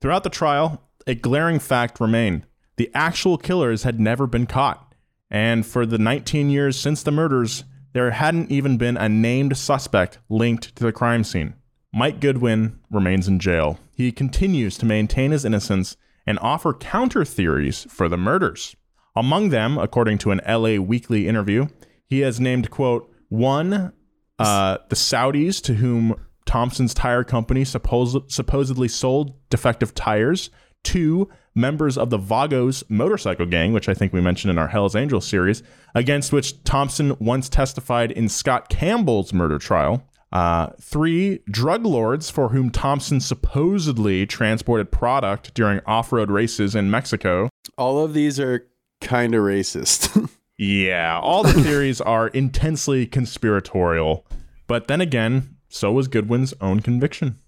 [0.00, 2.44] Throughout the trial, a glaring fact remained
[2.76, 4.94] the actual killers had never been caught.
[5.30, 10.18] And for the 19 years since the murders, there hadn't even been a named suspect
[10.28, 11.54] linked to the crime scene.
[11.92, 13.78] Mike Goodwin remains in jail.
[13.94, 18.76] He continues to maintain his innocence and offer counter theories for the murders.
[19.14, 21.68] Among them, according to an LA Weekly interview,
[22.06, 23.92] he has named, quote, one,
[24.38, 26.14] uh, the Saudis to whom
[26.44, 30.50] Thompson's tire company suppos- supposedly sold defective tires,
[30.84, 34.94] two, members of the Vagos motorcycle gang, which I think we mentioned in our Hell's
[34.94, 35.62] Angels series,
[35.94, 40.04] against which Thompson once testified in Scott Campbell's murder trial.
[40.32, 46.90] Uh, three, drug lords for whom Thompson supposedly transported product during off road races in
[46.90, 47.48] Mexico.
[47.78, 48.66] all of these are
[49.00, 50.30] kind of racist.
[50.58, 54.26] Yeah, all the theories are intensely conspiratorial.
[54.66, 57.38] But then again, so was Goodwin's own conviction.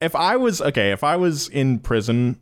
[0.00, 2.38] If I was, okay, if I was in prison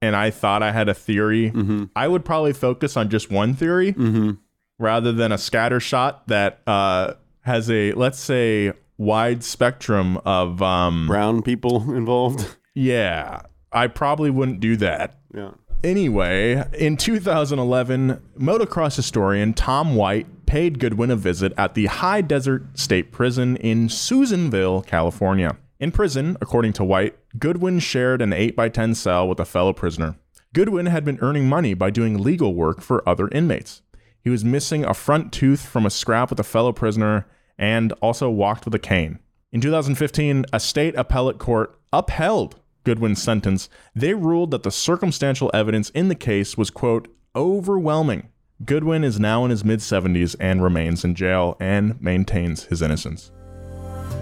[0.00, 1.84] and I thought I had a theory, mm-hmm.
[1.94, 4.30] I would probably focus on just one theory Mm-hmm.
[4.78, 7.12] rather than a scatter shot that uh,
[7.42, 12.56] has a, let's say, wide spectrum of, um, Brown people involved.
[12.74, 13.42] yeah,
[13.72, 15.18] I probably wouldn't do that.
[15.34, 15.52] Yeah.
[15.82, 22.78] Anyway, in 2011, motocross historian Tom White paid Goodwin a visit at the High Desert
[22.78, 25.56] State Prison in Susanville, California.
[25.78, 30.16] In prison, according to White, Goodwin shared an 8x10 cell with a fellow prisoner.
[30.54, 33.82] Goodwin had been earning money by doing legal work for other inmates.
[34.22, 37.26] He was missing a front tooth from a scrap with a fellow prisoner
[37.58, 39.18] and also walked with a cane.
[39.52, 43.68] In 2015, a state appellate court upheld Goodwin's sentence.
[43.94, 48.28] They ruled that the circumstantial evidence in the case was, quote, overwhelming.
[48.64, 53.30] Goodwin is now in his mid 70s and remains in jail and maintains his innocence.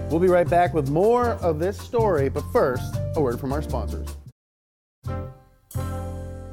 [0.09, 3.61] We'll be right back with more of this story, but first, a word from our
[3.61, 4.07] sponsors.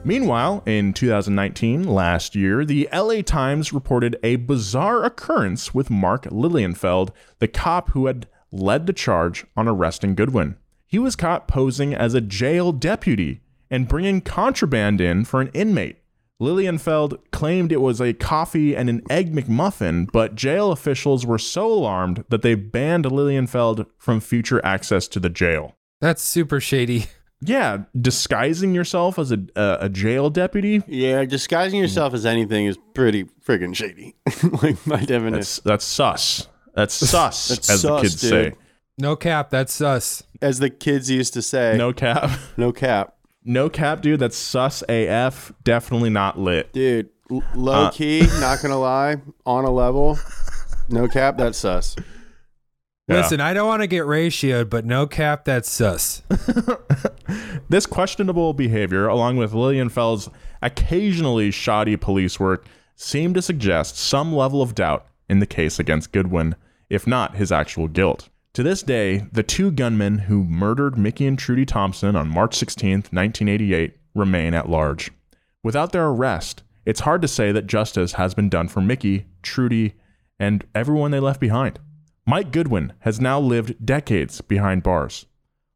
[0.03, 7.11] Meanwhile, in 2019, last year, the LA Times reported a bizarre occurrence with Mark Lilienfeld,
[7.39, 10.57] the cop who had led the charge on arresting Goodwin.
[10.87, 15.99] He was caught posing as a jail deputy and bringing contraband in for an inmate.
[16.41, 21.71] Lilienfeld claimed it was a coffee and an egg McMuffin, but jail officials were so
[21.71, 25.75] alarmed that they banned Lilienfeld from future access to the jail.
[26.01, 27.07] That's super shady.
[27.43, 30.83] Yeah, disguising yourself as a a, a jail deputy.
[30.87, 34.15] Yeah, disguising yourself as anything is pretty friggin' shady.
[34.63, 35.33] like my definition.
[35.39, 36.49] That's that's sus.
[36.75, 38.31] That's sus, That's as the kids dude.
[38.31, 38.53] say.
[38.99, 39.49] No cap.
[39.51, 40.23] That's us.
[40.43, 41.77] As the kids used to say.
[41.79, 42.31] No cap.
[42.59, 43.15] No cap.
[43.43, 44.21] No cap, dude.
[44.21, 45.53] That's sus AF.
[45.65, 46.73] Definitely not lit.
[46.75, 49.17] Dude, l- low Uh, key, not gonna lie,
[49.47, 50.19] on a level,
[50.91, 51.97] no cap, that's sus.
[53.11, 55.45] Listen, I don't want to get ratioed, but no cap.
[55.45, 56.23] That's sus.
[57.71, 60.29] This questionable behavior, along with Lilienfeld's
[60.61, 66.11] occasionally shoddy police work, seemed to suggest some level of doubt in the case against
[66.11, 66.57] Goodwin,
[66.89, 68.29] if not his actual guilt.
[68.55, 72.91] To this day, the two gunmen who murdered Mickey and Trudy Thompson on March 16,
[72.91, 75.13] 1988, remain at large.
[75.63, 79.95] Without their arrest, it's hard to say that justice has been done for Mickey, Trudy,
[80.41, 81.79] and everyone they left behind.
[82.31, 85.27] Mike Goodwin has now lived decades behind bars.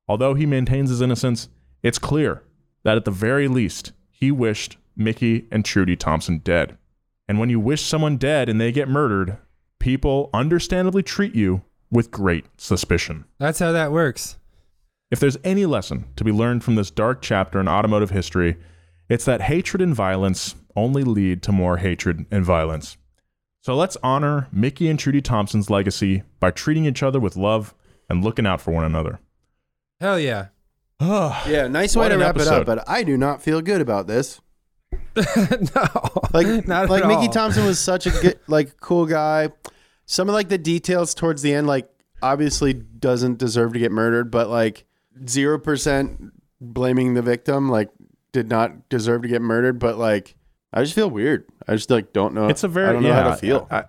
[0.06, 1.48] Although he maintains his innocence,
[1.82, 2.44] it's clear
[2.84, 6.78] that at the very least, he wished Mickey and Trudy Thompson dead.
[7.26, 9.36] And when you wish someone dead and they get murdered,
[9.80, 13.24] people understandably treat you with great suspicion.
[13.40, 14.38] That's how that works.
[15.10, 18.58] If there's any lesson to be learned from this dark chapter in automotive history,
[19.08, 22.96] it's that hatred and violence only lead to more hatred and violence.
[23.64, 27.74] So let's honor Mickey and Trudy Thompson's legacy by treating each other with love
[28.10, 29.20] and looking out for one another.
[30.02, 30.48] Hell yeah.
[31.00, 33.80] Ah, yeah, nice way to an wrap it up, but I do not feel good
[33.80, 34.38] about this.
[35.16, 35.88] no.
[36.34, 37.32] Like, Not like at Mickey all.
[37.32, 39.48] Thompson was such a good, like, cool guy.
[40.04, 41.88] Some of like the details towards the end, like,
[42.22, 44.84] obviously doesn't deserve to get murdered, but like
[45.26, 47.88] zero percent blaming the victim, like,
[48.32, 49.78] did not deserve to get murdered.
[49.78, 50.36] But like,
[50.74, 51.46] I just feel weird.
[51.68, 52.48] I just like don't know.
[52.48, 53.66] It's a very I don't know yeah, how to feel.
[53.70, 53.84] I,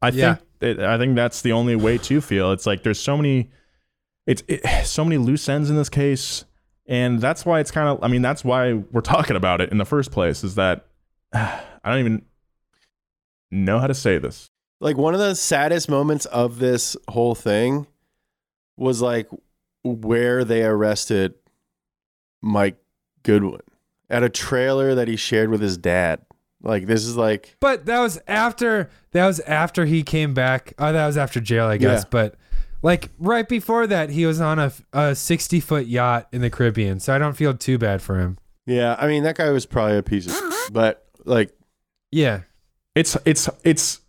[0.00, 0.36] I Yeah.
[0.36, 2.52] think it, I think that's the only way to feel.
[2.52, 3.50] It's like there's so many,
[4.26, 6.44] it's it, so many loose ends in this case,
[6.86, 8.02] and that's why it's kind of.
[8.02, 10.44] I mean, that's why we're talking about it in the first place.
[10.44, 10.86] Is that
[11.32, 12.22] I don't even
[13.50, 14.50] know how to say this.
[14.80, 17.86] like one of the saddest moments of this whole thing
[18.76, 19.28] was like
[19.82, 21.34] where they arrested
[22.42, 22.76] Mike
[23.22, 23.60] Goodwin
[24.10, 26.20] at a trailer that he shared with his dad.
[26.62, 30.72] Like this is like But that was after that was after he came back.
[30.78, 32.02] Oh, that was after jail, I guess.
[32.02, 32.08] Yeah.
[32.10, 32.34] But
[32.82, 37.00] like right before that, he was on a, a sixty foot yacht in the Caribbean.
[37.00, 38.38] So I don't feel too bad for him.
[38.66, 41.52] yeah, I mean that guy was probably a piece of but like
[42.10, 42.42] Yeah.
[42.94, 44.00] It's it's it's.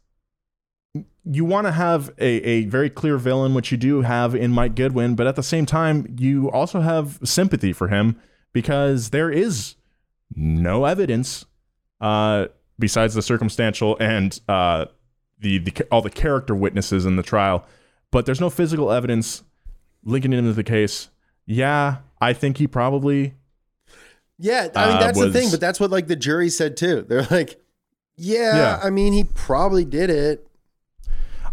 [1.28, 4.76] You want to have a, a very clear villain, which you do have in Mike
[4.76, 8.22] Goodwin, but at the same time, you also have sympathy for him
[8.54, 9.74] because there is
[10.36, 11.45] no evidence
[12.01, 14.86] uh, besides the circumstantial and uh,
[15.39, 17.65] the, the all the character witnesses in the trial,
[18.11, 19.43] but there's no physical evidence
[20.03, 21.09] linking him to the case.
[21.45, 23.33] Yeah, I think he probably
[24.38, 27.05] Yeah, I mean Uh, that's the thing, but that's what like the jury said too.
[27.07, 27.61] They're like,
[28.17, 28.79] yeah, Yeah.
[28.83, 30.47] I mean he probably did it.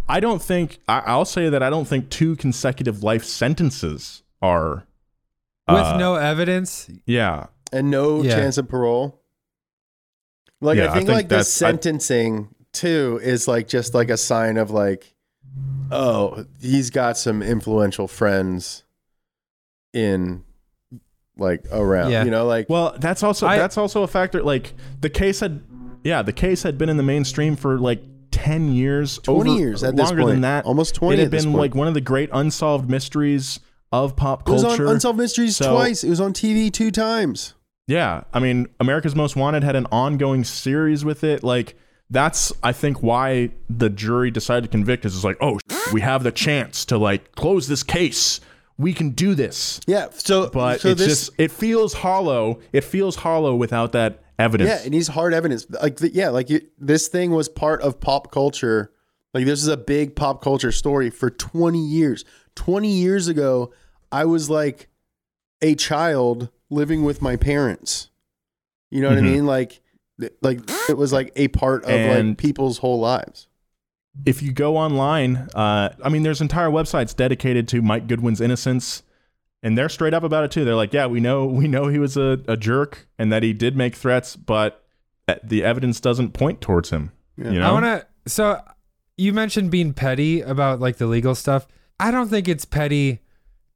[0.09, 4.87] I don't think I, I'll say that I don't think two consecutive life sentences are
[5.69, 6.91] With uh, no evidence.
[7.07, 8.35] yeah and no Yeah.
[8.37, 9.21] chance of parole.
[10.61, 13.95] Like Yeah, I I think, think like the that's- I- sentencing too is like just
[13.95, 15.15] like a sign of like,
[15.91, 18.85] oh, he's got some influential friends
[19.93, 20.45] in
[21.37, 22.11] like around.
[22.13, 22.25] Yeah.
[22.25, 24.43] You know, like Well, that's also I- that's also a factor.
[24.43, 25.63] Like the case had,
[26.05, 29.83] yeah, the case had been in the mainstream for like ten years, 20 over- years
[29.83, 31.61] at this longer than that, Almost 20 It had at this been point.
[31.61, 33.61] like one of the great unsolved mysteries
[33.91, 34.87] of pop culture it was culture.
[34.89, 36.03] on Unsolved Mysteries So- twice.
[36.05, 37.53] It was on TV two times.
[37.87, 41.43] Yeah, I mean, America's Most Wanted had an ongoing series with it.
[41.43, 41.77] Like
[42.11, 45.05] that's, I think, why the jury decided to convict.
[45.05, 45.59] Is it's like, oh,
[45.93, 48.41] we have the chance to like close this case
[48.79, 49.81] we can do this.
[49.87, 50.09] Yeah.
[50.13, 52.61] So, But so it's this, just it feels hollow.
[52.73, 54.69] It feels hollow without that evidence.
[54.69, 55.67] Yeah, it needs hard evidence.
[55.71, 58.93] Like the, yeah, like you, this thing was part of pop culture.
[59.35, 62.25] Like this is a big pop culture story for 20 years.
[62.57, 63.73] 20 years ago,
[64.11, 64.89] I was like
[65.63, 68.11] a child living with my parents.
[68.91, 69.27] You know what Mhm.
[69.29, 69.47] I mean?
[69.47, 69.81] Like
[70.43, 71.91] like it was like a part of
[72.29, 73.49] like people's whole lives.
[74.27, 79.03] if you go online, uh, I mean, there's entire websites dedicated to Mike Goodwin's innocence,
[79.63, 80.65] and they're straight up about it too.
[80.67, 83.55] They're like, yeah, we know, we know he was a, a jerk and that he
[83.55, 84.85] did make threats, but
[85.29, 87.11] uh, the evidence doesn't point towards him.
[87.39, 88.07] You know, I want to.
[88.27, 88.61] So
[89.17, 91.67] you mentioned being petty about like the legal stuff.
[91.99, 93.21] I don't think it's petty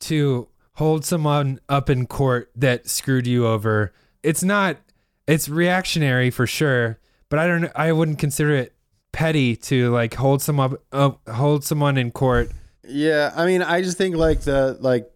[0.00, 3.92] to hold someone up in court that screwed you over.
[4.22, 4.78] It's not.
[5.26, 6.98] It's reactionary for sure,
[7.28, 7.70] but I don't.
[7.74, 8.74] I wouldn't consider it
[9.12, 12.50] petty to like hold someone up, uh, hold someone in court.
[12.86, 15.10] Yeah, I mean, I just think like the like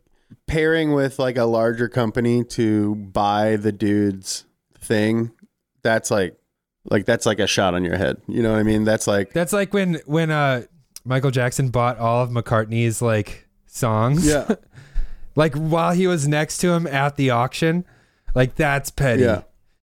[0.47, 4.45] pairing with like a larger company to buy the dude's
[4.81, 5.31] thing.
[5.83, 6.37] That's like
[6.91, 8.17] like that's like a shot on your head.
[8.27, 8.85] You know what I mean?
[8.85, 10.63] That's like That's like when when uh
[11.05, 14.27] Michael Jackson bought all of McCartney's like songs.
[14.27, 14.49] yeah,
[15.41, 17.87] like while he was next to him at the auction.
[18.35, 19.23] Like that's petty.
[19.23, 19.43] yeah.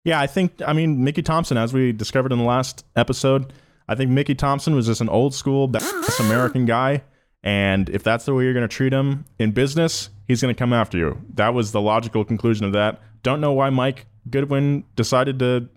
[0.03, 3.51] Yeah, I think I mean Mickey Thompson, as we discovered in the last episode,
[3.87, 7.03] I think Mickey Thompson was just an old school badass American guy,
[7.43, 10.57] and if that's the way you're going to treat him in business, he's going to
[10.57, 11.21] come after you.
[11.33, 13.01] That was the logical conclusion of that.
[13.21, 15.69] Don't know why Mike Goodwin decided to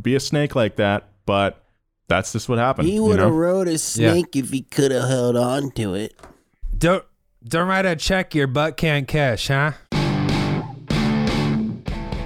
[0.00, 1.62] be a snake like that, but
[2.08, 2.88] that's just what happened.
[2.88, 3.34] He would have know?
[3.34, 6.14] rode a snake if he could have held on to it.
[6.78, 7.04] Don't
[7.48, 9.72] don't write a check your butt can't cash, huh?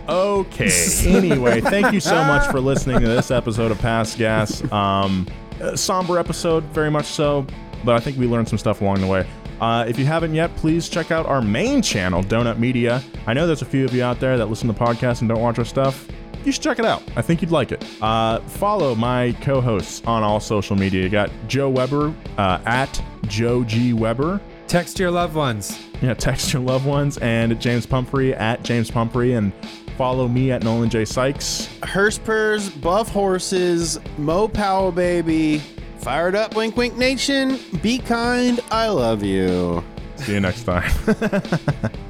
[0.09, 0.71] Okay.
[1.07, 4.71] anyway, thank you so much for listening to this episode of Past Gas.
[4.73, 5.27] Um,
[5.75, 7.47] somber episode, very much so,
[7.85, 9.29] but I think we learned some stuff along the way.
[9.61, 13.03] Uh, if you haven't yet, please check out our main channel, Donut Media.
[13.27, 15.43] I know there's a few of you out there that listen to podcasts and don't
[15.43, 16.09] watch our stuff.
[16.45, 17.03] You should check it out.
[17.15, 17.85] I think you'd like it.
[18.01, 21.03] Uh, follow my co-hosts on all social media.
[21.03, 24.41] You got Joe Weber uh, at Joe G Weber.
[24.71, 25.77] Text your loved ones.
[26.01, 29.53] Yeah, text your loved ones and James Pumphrey at James Pumphrey and
[29.99, 31.69] follow me at Nolan J Sykes.
[31.83, 35.59] Hurspers, Buff Horses, Mo Powell Baby,
[35.99, 39.83] Fired Up Wink Wink Nation, Be Kind, I Love You.
[40.15, 40.89] See you next time.